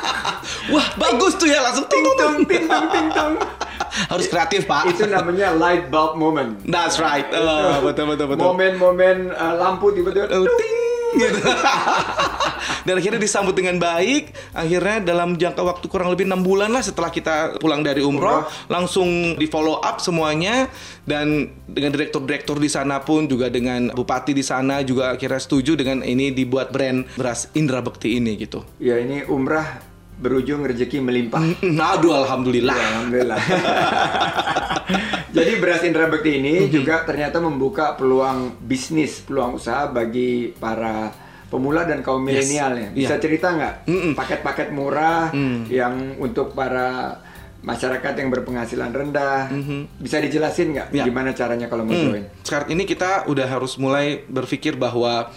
Wah, 0.72 0.88
bagus 0.96 1.36
tuh 1.36 1.44
ya 1.44 1.60
langsung 1.60 1.84
ting 1.92 2.00
Tung, 2.14 2.46
ting, 2.48 2.64
tung, 2.64 2.86
ting, 2.88 3.06
tung. 3.12 3.34
Harus 4.10 4.26
kreatif, 4.32 4.64
Pak. 4.64 4.96
Itu 4.96 5.04
namanya 5.04 5.52
light 5.52 5.92
bulb 5.92 6.16
moment. 6.16 6.64
That's 6.64 6.96
right. 6.96 7.28
Oh, 7.36 7.84
betul 7.84 8.16
betul 8.16 8.32
betul. 8.32 8.48
Momen-momen 8.48 9.28
uh, 9.28 9.60
lampu 9.60 9.92
tiba-tiba 9.92 10.24
Oh, 10.32 10.48
ting 10.56 10.83
gitu. 11.16 11.40
Dan 12.86 12.94
akhirnya 13.00 13.20
disambut 13.20 13.54
dengan 13.56 13.80
baik. 13.80 14.34
Akhirnya 14.52 15.00
dalam 15.00 15.36
jangka 15.38 15.62
waktu 15.64 15.86
kurang 15.88 16.12
lebih 16.12 16.28
enam 16.28 16.44
bulan 16.44 16.72
lah 16.72 16.84
setelah 16.84 17.08
kita 17.08 17.56
pulang 17.60 17.80
dari 17.80 18.04
umroh, 18.04 18.44
langsung 18.68 19.36
di 19.38 19.46
follow 19.48 19.80
up 19.80 20.00
semuanya. 20.00 20.68
Dan 21.04 21.48
dengan 21.68 21.92
direktur-direktur 21.96 22.60
di 22.60 22.68
sana 22.68 23.00
pun 23.00 23.28
juga 23.28 23.48
dengan 23.48 23.92
bupati 23.92 24.32
di 24.32 24.44
sana 24.44 24.80
juga 24.84 25.16
akhirnya 25.16 25.40
setuju 25.40 25.76
dengan 25.76 26.00
ini 26.04 26.32
dibuat 26.32 26.72
brand 26.72 27.04
beras 27.16 27.52
Indra 27.56 27.80
Bekti 27.84 28.16
ini 28.16 28.36
gitu. 28.40 28.64
Ya 28.80 28.96
ini 29.00 29.24
umrah 29.28 29.80
berujung 30.14 30.62
rezeki 30.62 31.02
melimpah. 31.02 31.42
Nah, 31.66 31.98
aduh 31.98 32.14
alhamdulillah. 32.24 32.76
Alhamdulillah. 32.76 33.40
Jadi 35.34 35.52
beras 35.58 35.82
Indra 35.82 36.06
Bekti 36.06 36.38
ini 36.38 36.54
juga 36.68 37.02
ternyata 37.02 37.38
membuka 37.38 37.92
peluang 37.92 38.54
bisnis, 38.60 39.18
peluang 39.20 39.58
usaha 39.58 39.86
bagi 39.86 40.54
para 40.54 41.10
pemula 41.46 41.82
dan 41.82 42.00
kaum 42.00 42.22
Yes. 42.22 42.46
milenial 42.46 42.72
ya. 42.76 42.88
Bisa 42.92 43.14
Iya. 43.14 43.20
cerita 43.20 43.46
nggak 43.50 43.74
Mm-mm. 43.84 44.12
paket-paket 44.14 44.68
murah 44.70 45.34
yang 45.66 45.94
untuk 46.16 46.50
para 46.50 47.18
masyarakat 47.60 48.12
yang 48.14 48.28
berpenghasilan 48.28 48.92
rendah 48.92 49.48
bisa 49.96 50.20
dijelasin 50.20 50.70
nggak 50.70 50.88
Ya. 50.92 51.02
gimana 51.02 51.32
caranya 51.32 51.66
kalau 51.66 51.82
mau 51.82 51.92
join? 51.92 52.28
Sekarang 52.42 52.70
ini 52.70 52.84
kita 52.84 53.26
udah 53.26 53.46
harus 53.48 53.74
mulai 53.74 54.22
berpikir 54.22 54.76
bahwa 54.76 55.32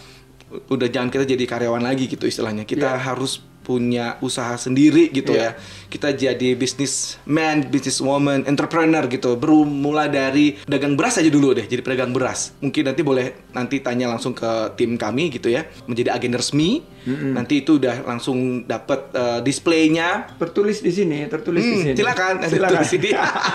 udah 0.67 0.88
jangan 0.88 1.10
kita 1.10 1.25
jadi 1.25 1.43
karyawan 1.43 1.81
lagi 1.81 2.05
gitu 2.05 2.23
istilahnya. 2.23 2.63
Kita 2.63 2.93
Iya. 2.93 3.03
harus 3.03 3.41
punya 3.67 4.15
usaha 4.19 4.56
sendiri 4.56 5.12
gitu 5.12 5.36
Iya. 5.36 5.51
ya. 5.51 5.60
Kita 5.88 6.10
jadi 6.10 6.56
businessman, 6.56 7.67
businesswoman, 7.67 8.43
entrepreneur 8.45 9.03
gitu. 9.06 9.36
Baru 9.36 9.62
mulai 9.62 10.08
dari 10.08 10.56
dagang 10.63 10.95
beras 10.95 11.15
aja 11.15 11.27
dulu 11.27 11.51
deh, 11.51 11.63
jadi 11.63 11.80
pedagang 11.80 12.12
beras. 12.12 12.56
Mungkin 12.58 12.88
nanti 12.88 13.01
boleh 13.01 13.25
nanti 13.51 13.80
tanya 13.80 14.08
langsung 14.08 14.32
ke 14.32 14.47
tim 14.73 14.95
kami 14.95 15.27
gitu 15.30 15.47
ya, 15.47 15.67
menjadi 15.84 16.12
agen 16.13 16.32
resmi. 16.32 16.80
Nanti 17.08 17.62
itu 17.62 17.75
udah 17.77 18.03
langsung 18.06 18.38
dapat 18.63 19.12
eh, 19.12 19.39
displaynya 19.41 20.27
Tertulis 20.38 20.80
di 20.80 20.91
sini, 20.91 21.23
tertulis 21.25 21.60
di 21.60 21.67
Hmm, 21.69 21.84
sini. 21.86 21.95
silakan 21.95 22.34
Silakan. 22.43 22.71
tulis 22.73 22.89
sini. 22.89 23.10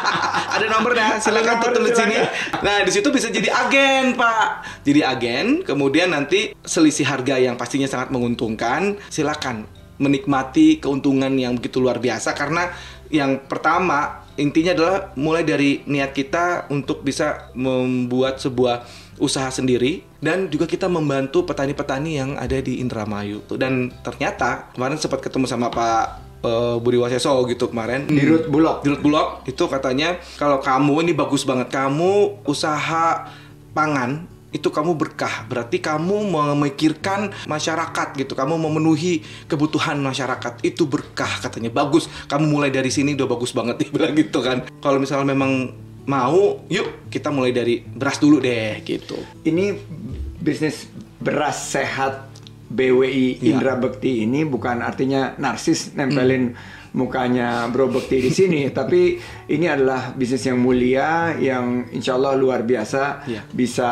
ada 0.56 0.66
nomornya, 0.68 1.08
silakan 1.18 1.48
nomor, 1.54 1.64
tertulis 1.66 1.92
silakan. 1.92 2.12
sini. 2.16 2.60
Nah, 2.60 2.76
di 2.80 2.90
situ 2.90 3.08
bisa 3.08 3.28
jadi 3.28 3.48
agen, 3.50 4.04
Pak. 4.14 4.48
Jadi 4.82 5.00
agen, 5.02 5.46
kemudian 5.62 6.08
nanti 6.08 6.56
selisih 6.58 7.04
harga 7.04 7.36
yang 7.38 7.54
pastinya 7.54 7.84
sangat 7.86 8.08
menguntungkan, 8.08 8.96
silakan 9.06 9.68
menikmati 10.00 10.80
keuntungan 10.80 11.32
yang 11.36 11.58
begitu 11.58 11.82
luar 11.82 12.00
biasa. 12.00 12.32
Karena 12.32 12.72
yang 13.12 13.44
pertama 13.44 14.24
intinya 14.40 14.72
adalah 14.72 15.12
mulai 15.20 15.44
dari 15.44 15.84
niat 15.84 16.16
kita 16.16 16.72
untuk 16.72 17.04
bisa 17.04 17.52
membuat 17.52 18.40
sebuah 18.40 18.88
usaha 19.20 19.52
sendiri 19.52 20.00
dan 20.24 20.48
juga 20.48 20.64
kita 20.64 20.88
membantu 20.88 21.44
petani-petani 21.44 22.16
yang 22.16 22.30
ada 22.40 22.56
di 22.58 22.80
Indramayu. 22.80 23.44
Dan 23.52 23.92
ternyata 24.00 24.72
kemarin 24.72 24.96
sempat 24.96 25.20
ketemu 25.20 25.44
sama 25.44 25.68
Pak 25.68 26.04
eh, 26.40 26.76
Budi 26.80 26.96
Waseso 26.96 27.36
gitu 27.46 27.68
kemarin. 27.68 28.08
Di 28.08 28.24
Root 28.24 28.48
Bulog. 28.48 28.80
di 28.80 28.88
Root 28.88 29.02
Bulog. 29.04 29.28
Itu 29.44 29.68
katanya 29.68 30.16
kalau 30.40 30.58
kamu 30.64 31.04
ini 31.04 31.12
bagus 31.12 31.44
banget. 31.44 31.68
Kamu 31.68 32.42
usaha 32.48 33.28
pangan 33.76 34.31
itu 34.52 34.68
kamu 34.68 34.94
berkah. 34.94 35.48
Berarti 35.48 35.80
kamu 35.80 36.28
memikirkan 36.28 37.32
masyarakat 37.48 38.08
gitu. 38.20 38.36
Kamu 38.36 38.60
memenuhi 38.60 39.24
kebutuhan 39.48 39.98
masyarakat. 39.98 40.60
Itu 40.60 40.84
berkah 40.84 41.40
katanya. 41.40 41.72
Bagus. 41.72 42.06
Kamu 42.28 42.46
mulai 42.46 42.68
dari 42.68 42.92
sini 42.92 43.16
udah 43.16 43.28
bagus 43.28 43.50
banget. 43.56 43.74
Dia 43.82 43.90
bilang 43.90 44.12
gitu 44.12 44.38
kan. 44.44 44.68
Kalau 44.84 45.00
misalnya 45.00 45.32
memang 45.32 45.72
mau 46.02 46.66
yuk 46.66 47.08
kita 47.08 47.30
mulai 47.30 47.54
dari 47.54 47.80
beras 47.80 48.20
dulu 48.20 48.38
deh 48.38 48.84
gitu. 48.84 49.16
Ini 49.42 49.74
bisnis 50.42 50.86
beras 51.22 51.72
sehat 51.72 52.28
BWI 52.72 53.38
Iya. 53.38 53.56
Indra 53.56 53.76
Bekti 53.76 54.24
ini 54.24 54.42
bukan 54.48 54.80
artinya 54.80 55.36
narsis 55.36 55.92
nempelin 55.92 56.56
mukanya 56.92 57.68
Bro 57.68 57.88
Bekti 57.88 58.20
di 58.20 58.30
sini, 58.30 58.60
tapi 58.78 59.16
ini 59.48 59.66
adalah 59.66 60.12
bisnis 60.12 60.44
yang 60.44 60.60
mulia 60.60 61.32
yang 61.36 61.88
insya 61.88 62.16
Allah 62.16 62.36
luar 62.36 62.62
biasa 62.62 63.24
Iya. 63.24 63.42
bisa 63.48 63.90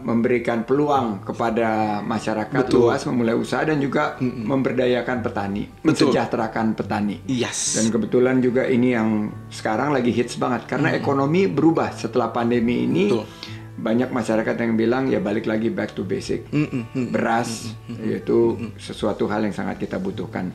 memberikan 0.00 0.64
peluang 0.64 1.24
kepada 1.24 2.00
masyarakat 2.00 2.68
Betul. 2.68 2.88
luas 2.88 3.02
memulai 3.04 3.34
usaha 3.34 3.64
dan 3.64 3.80
juga 3.80 4.16
memberdayakan 4.20 5.24
petani, 5.24 5.64
Betul. 5.68 6.12
mensejahterakan 6.12 6.76
petani. 6.76 7.16
yes 7.26 7.80
Dan 7.80 7.88
kebetulan 7.88 8.38
juga 8.38 8.68
ini 8.68 8.92
yang 8.92 9.32
sekarang 9.48 9.92
lagi 9.92 10.12
hits 10.12 10.36
banget 10.36 10.68
karena 10.68 10.92
ekonomi 10.92 11.48
berubah 11.48 11.92
setelah 11.92 12.28
pandemi 12.28 12.84
ini. 12.84 13.08
Betul. 13.08 13.24
Banyak 13.72 14.12
masyarakat 14.12 14.54
yang 14.62 14.76
bilang 14.76 15.08
ya 15.08 15.18
balik 15.18 15.48
lagi 15.48 15.72
back 15.72 15.96
to 15.96 16.04
basic. 16.04 16.46
Beras 16.94 17.72
yaitu 17.88 18.54
sesuatu 18.76 19.26
hal 19.26 19.42
yang 19.42 19.56
sangat 19.56 19.80
kita 19.80 19.96
butuhkan. 19.96 20.52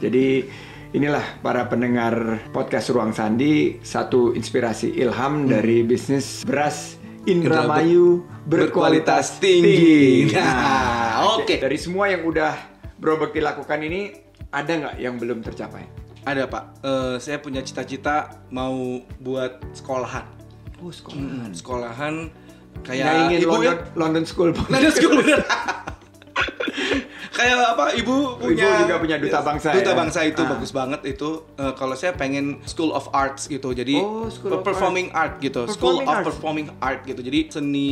Jadi 0.00 0.48
inilah 0.90 1.22
para 1.40 1.70
pendengar 1.70 2.42
podcast 2.50 2.90
Ruang 2.90 3.14
Sandi 3.14 3.78
satu 3.80 4.34
inspirasi 4.34 4.90
ilham 4.98 5.46
dari 5.46 5.86
bisnis 5.86 6.42
beras 6.42 6.98
Indramayu 7.20 8.24
berkualitas 8.48 9.36
tinggi. 9.38 10.24
Nah, 10.34 11.36
oke. 11.36 11.60
Dari 11.60 11.76
semua 11.76 12.08
yang 12.08 12.24
udah 12.24 12.56
Bro 12.96 13.20
Bekti 13.20 13.44
lakukan 13.44 13.76
ini 13.84 14.16
ada 14.48 14.72
nggak 14.72 14.96
yang 14.98 15.14
belum 15.16 15.44
tercapai? 15.44 15.84
ada 16.20 16.44
pak 16.44 16.84
Eh, 16.84 17.16
saya 17.16 17.40
punya 17.40 17.64
cita-cita 17.64 18.44
mau 18.52 19.00
buat 19.16 19.56
sekolahan 19.72 20.28
Oh, 20.80 20.92
sekolah. 20.92 21.16
Hmm, 21.16 21.48
sekolahan 21.52 22.14
kayak 22.80 23.04
Nyaingin 23.04 23.40
ibu 23.40 23.52
London, 23.52 23.64
ya 23.64 23.92
London 23.96 24.24
School. 24.24 24.50
Nada 24.68 24.88
school 24.92 25.12
bener 25.20 25.40
kayak 27.30 27.56
apa 27.70 27.94
ibu 27.94 28.34
punya 28.36 28.82
juga 28.82 28.98
punya 28.98 29.16
duta 29.16 29.38
bangsa 29.40 29.70
duta 29.70 29.86
ya? 29.86 29.96
bangsa 29.96 30.20
itu 30.24 30.40
Ah. 30.40 30.50
bagus 30.50 30.70
banget 30.70 31.00
itu 31.06 31.30
Eh, 31.52 31.74
kalau 31.74 31.92
saya 31.92 32.12
pengen 32.12 32.58
school 32.64 32.90
of 32.90 33.06
arts 33.10 33.46
gitu 33.46 33.70
jadi 33.70 33.96
Oh, 33.96 34.26
performing 34.58 35.12
art 35.12 35.38
gitu 35.38 35.62
Performing 35.62 35.76
school 35.76 35.96
of 36.02 36.08
arts. 36.10 36.26
performing 36.26 36.66
art 36.78 37.00
gitu 37.02 37.20
jadi 37.20 37.40
seni 37.48 37.90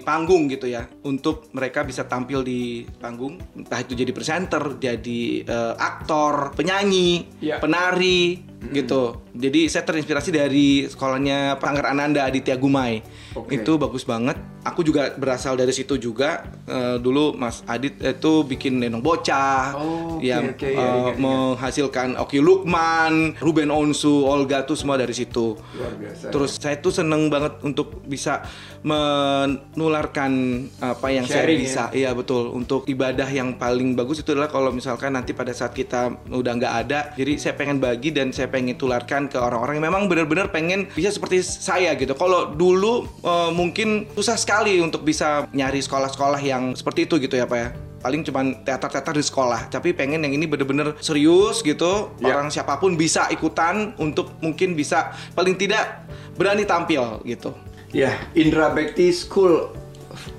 panggung 0.00 0.46
gitu 0.46 0.64
ya 0.64 0.86
untuk 1.02 1.50
mereka 1.50 1.82
bisa 1.82 2.04
tampil 2.04 2.40
di 2.40 2.62
panggung 2.96 3.36
entah 3.52 3.78
itu 3.78 3.92
jadi 3.92 4.10
presenter 4.10 4.62
jadi 4.76 5.20
eh, 5.44 5.74
aktor 5.76 6.54
penyanyi 6.54 7.26
Iya. 7.40 7.58
penari 7.58 8.53
gitu 8.72 9.24
jadi 9.34 9.66
saya 9.66 9.82
terinspirasi 9.82 10.30
dari 10.30 10.86
sekolahnya 10.86 11.58
Panggar 11.58 11.90
Ananda 11.90 12.22
Aditya 12.22 12.54
Gumai 12.54 13.02
Oke. 13.34 13.58
itu 13.58 13.74
bagus 13.74 14.06
banget. 14.06 14.38
Aku 14.64 14.80
juga 14.80 15.12
berasal 15.18 15.58
dari 15.58 15.74
situ 15.74 15.98
juga. 15.98 16.46
Eh, 16.64 16.96
dulu 17.02 17.34
Mas 17.36 17.60
Adit 17.66 17.98
itu 18.00 18.32
bikin 18.46 18.80
Nenong 18.80 19.04
Bocah 19.04 19.76
Oh, 19.76 20.16
oke, 20.16 20.24
yang 20.24 20.54
oke, 20.54 20.64
iya, 20.64 20.72
eh, 20.72 20.86
ingat, 20.86 20.96
ingat. 20.96 21.16
menghasilkan 21.18 22.08
Oki 22.16 22.38
Lukman, 22.40 23.34
Ruben 23.42 23.74
Onsu, 23.74 24.22
Olga 24.24 24.62
tuh 24.62 24.78
semua 24.78 24.94
dari 24.96 25.12
situ. 25.12 25.58
Luar 25.58 25.92
biasa. 25.98 26.30
Terus 26.30 26.56
saya 26.56 26.78
tuh 26.78 26.94
seneng 26.94 27.26
banget 27.26 27.58
untuk 27.66 28.06
bisa 28.06 28.46
menularkan 28.86 30.32
apa 30.78 31.10
yang 31.10 31.26
Sharing, 31.26 31.66
saya 31.66 31.90
bisa. 31.90 31.92
Iya 31.92 32.10
betul. 32.14 32.54
Untuk 32.54 32.86
ibadah 32.86 33.26
yang 33.28 33.58
paling 33.58 33.98
bagus 33.98 34.22
itu 34.22 34.30
adalah 34.30 34.48
kalau 34.48 34.70
misalkan 34.70 35.12
nanti 35.12 35.34
pada 35.34 35.50
saat 35.50 35.74
kita 35.74 36.22
udah 36.30 36.52
nggak 36.54 36.74
ada, 36.86 37.12
jadi 37.18 37.36
saya 37.36 37.58
pengen 37.58 37.82
bagi 37.82 38.14
dan 38.14 38.30
saya 38.30 38.46
pengen 38.54 38.78
tularkan 38.78 39.26
ke 39.26 39.34
orang-orang 39.34 39.82
yang 39.82 39.90
memang 39.90 40.06
benar-benar 40.06 40.54
pengen 40.54 40.86
bisa 40.94 41.10
seperti 41.10 41.42
saya 41.42 41.98
gitu. 41.98 42.14
Kalau 42.14 42.54
dulu 42.54 43.10
eh, 43.26 43.50
mungkin 43.50 44.06
susah 44.14 44.38
sekali 44.38 44.78
untuk 44.78 45.02
bisa 45.02 45.50
nyari 45.50 45.82
sekolah-sekolah 45.82 46.38
yang 46.38 46.78
seperti 46.78 47.10
itu 47.10 47.18
gitu 47.18 47.34
ya 47.34 47.50
pak 47.50 47.58
ya. 47.58 47.68
Paling 48.04 48.20
cuman 48.20 48.60
teater-teater 48.68 49.16
di 49.16 49.24
sekolah, 49.24 49.72
tapi 49.72 49.96
pengen 49.96 50.20
yang 50.28 50.36
ini 50.36 50.44
bener-bener 50.44 50.92
serius 51.00 51.64
gitu. 51.64 52.12
Ya. 52.20 52.36
Orang 52.36 52.52
siapa 52.52 52.76
pun 52.76 53.00
bisa 53.00 53.32
ikutan 53.32 53.96
untuk 53.96 54.28
mungkin 54.44 54.76
bisa 54.76 55.16
paling 55.32 55.56
tidak 55.56 56.04
berani 56.36 56.68
tampil 56.68 57.24
gitu. 57.24 57.56
Ya, 57.96 58.12
Indra 58.36 58.68
Bekti 58.76 59.08
School 59.08 59.72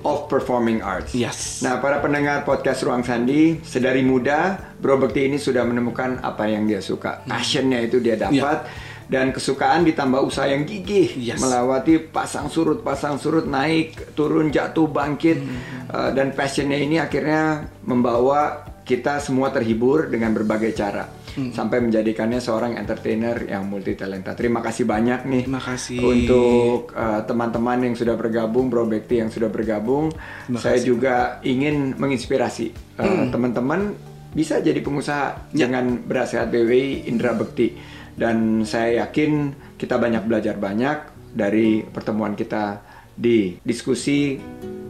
of 0.04 0.26
Performing 0.30 0.82
Arts. 0.82 1.14
Yes. 1.16 1.62
Nah, 1.62 1.78
para 1.78 1.98
pendengar 1.98 2.42
podcast 2.42 2.82
Ruang 2.82 3.02
Sandi, 3.02 3.60
sedari 3.62 4.02
muda, 4.06 4.58
Bro 4.78 5.02
Bekti 5.02 5.26
ini 5.26 5.38
sudah 5.40 5.64
menemukan 5.66 6.20
apa 6.20 6.46
yang 6.46 6.66
dia 6.66 6.82
suka. 6.82 7.24
Passionnya 7.26 7.82
itu 7.82 7.98
dia 8.02 8.14
dapat. 8.18 8.66
Dan 9.06 9.30
kesukaan 9.30 9.86
ditambah 9.86 10.18
usaha 10.18 10.50
yang 10.50 10.66
gigih. 10.66 11.14
Yes. 11.14 11.38
Melewati 11.38 12.10
pasang 12.10 12.50
surut, 12.50 12.82
pasang 12.82 13.22
surut, 13.22 13.46
naik, 13.46 14.18
turun, 14.18 14.50
jatuh, 14.50 14.90
bangkit. 14.90 15.38
Uh, 15.86 16.10
dan 16.10 16.34
passionnya 16.34 16.74
ini 16.74 16.98
akhirnya 16.98 17.70
membawa 17.86 18.66
kita 18.86 19.18
semua 19.18 19.50
terhibur 19.50 20.06
dengan 20.06 20.30
berbagai 20.32 20.70
cara 20.72 21.10
Hmm. 21.36 21.52
sampai 21.52 21.84
menjadikannya 21.84 22.40
seorang 22.40 22.80
entertainer 22.80 23.36
yang 23.44 23.68
multi 23.68 23.92
talenta. 23.92 24.32
Terima 24.32 24.64
kasih 24.64 24.88
banyak 24.88 25.28
nih. 25.28 25.42
Terima 25.44 25.60
kasih. 25.60 26.00
untuk 26.00 26.96
uh, 26.96 27.20
teman-teman 27.28 27.84
yang 27.84 27.92
sudah 27.92 28.16
bergabung, 28.16 28.72
Bro 28.72 28.88
Bekti 28.88 29.20
yang 29.20 29.28
sudah 29.28 29.52
bergabung. 29.52 30.16
Terima 30.16 30.56
Saya 30.56 30.80
kasih. 30.80 30.88
juga 30.88 31.16
ingin 31.44 31.92
menginspirasi 31.92 32.72
uh, 32.96 33.28
teman-teman 33.28 33.92
bisa 34.32 34.64
jadi 34.64 34.80
pengusaha 34.80 35.52
Ya. 35.52 35.68
dengan 35.68 36.00
beras 36.00 36.32
sehat 36.32 36.48
BWI 36.48 37.04
Indra 37.04 37.36
Bekti 37.36 37.76
dan 38.16 38.64
saya 38.64 39.04
yakin 39.04 39.52
kita 39.76 40.00
banyak 40.00 40.24
belajar 40.24 40.56
banyak 40.56 40.98
dari 41.36 41.84
pertemuan 41.84 42.32
kita 42.32 42.80
di 43.12 43.60
diskusi 43.60 44.40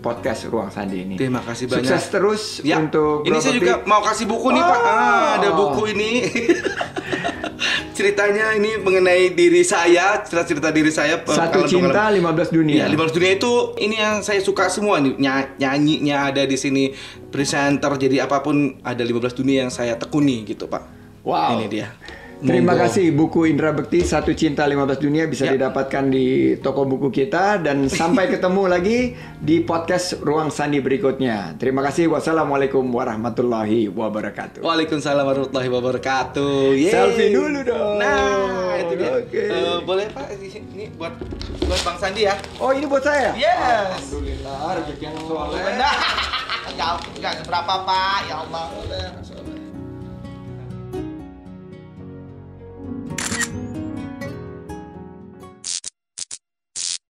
podcast 0.06 0.46
Ruang 0.46 0.70
Sandi 0.70 1.02
ini. 1.02 1.14
Terima 1.18 1.42
kasih 1.42 1.66
banyak. 1.66 1.82
Sukses 1.82 2.04
terus 2.14 2.42
Ya, 2.62 2.78
untuk 2.78 3.26
ini 3.26 3.42
saya 3.42 3.58
juga 3.58 3.82
mau 3.82 3.98
kasih 4.06 4.30
buku 4.30 4.54
nih 4.54 4.62
Pak. 4.62 4.78
Oh. 4.78 4.86
Ah, 4.86 5.28
ada 5.42 5.48
buku 5.50 5.82
ini. 5.90 6.10
Ceritanya 7.96 8.52
ini 8.52 8.76
mengenai 8.76 9.32
diri 9.32 9.64
saya, 9.64 10.20
cerita-cerita 10.20 10.68
diri 10.68 10.92
saya. 10.92 11.16
Satu 11.24 11.64
cinta 11.64 12.12
15 12.12 12.52
dunia. 12.52 12.84
Iya, 12.84 12.92
15 12.92 13.16
dunia 13.16 13.30
itu 13.40 13.52
ini 13.80 13.96
yang 13.96 14.20
saya 14.20 14.38
suka 14.44 14.68
semua 14.68 15.00
nih. 15.00 15.16
Ny- 15.16 15.56
nyanyinya 15.56 16.28
ada 16.28 16.44
di 16.44 16.60
sini, 16.60 16.92
presenter 17.32 17.88
jadi 17.96 18.28
apa 18.28 18.44
pun 18.44 18.76
ada 18.84 19.00
15 19.00 19.32
dunia 19.32 19.64
yang 19.64 19.72
saya 19.72 19.96
tekuni 19.96 20.44
gitu, 20.44 20.68
Pak. 20.68 20.82
Wow. 21.24 21.56
Ini 21.56 21.66
dia. 21.72 21.88
Terima 22.36 22.76
Monggo. 22.76 22.84
kasih 22.84 23.06
buku 23.16 23.48
Indra 23.48 23.72
Bekti 23.72 24.04
Satu 24.04 24.36
Cinta 24.36 24.68
15 24.68 25.00
Dunia 25.00 25.24
bisa 25.24 25.48
Ya. 25.48 25.56
didapatkan 25.56 26.04
di 26.12 26.52
toko 26.60 26.84
buku 26.84 27.08
kita 27.08 27.56
dan 27.64 27.88
sampai 27.88 28.28
ketemu 28.36 28.68
lagi 28.68 29.16
di 29.40 29.64
podcast 29.64 30.20
Ruang 30.20 30.52
Sandi 30.52 30.84
berikutnya. 30.84 31.56
Terima 31.56 31.80
kasih. 31.80 32.12
Wassalamualaikum 32.12 32.84
warahmatullahi 32.92 33.88
wabarakatuh. 33.88 34.60
Waalaikumsalam 34.60 35.24
warahmatullahi 35.24 35.70
wabarakatuh. 35.72 36.76
Yeay. 36.76 36.92
Selfie 36.92 37.32
dulu 37.32 37.58
dong. 37.64 37.96
Nah, 38.04 38.84
itu 38.84 38.92
dia. 39.00 39.10
Oke. 39.16 39.40
Eh, 39.40 39.76
boleh 39.80 40.04
Pak 40.12 40.26
ini 40.36 40.92
buat 41.00 41.16
buat 41.64 41.80
Bang 41.88 41.96
Sandi 41.96 42.28
ya. 42.28 42.36
Oh 42.60 42.68
ini 42.68 42.84
buat 42.84 43.00
saya? 43.00 43.32
Yes. 43.32 44.12
Alhamdulillah 44.12 44.76
rezeki 44.76 45.04
yang 45.08 45.16
soleh. 45.24 45.60
Enggak 46.76 46.94
enggak 47.16 47.32
seberapa 47.40 47.74
Pak. 47.88 48.18
Ya 48.28 48.36
Allah. 48.44 48.64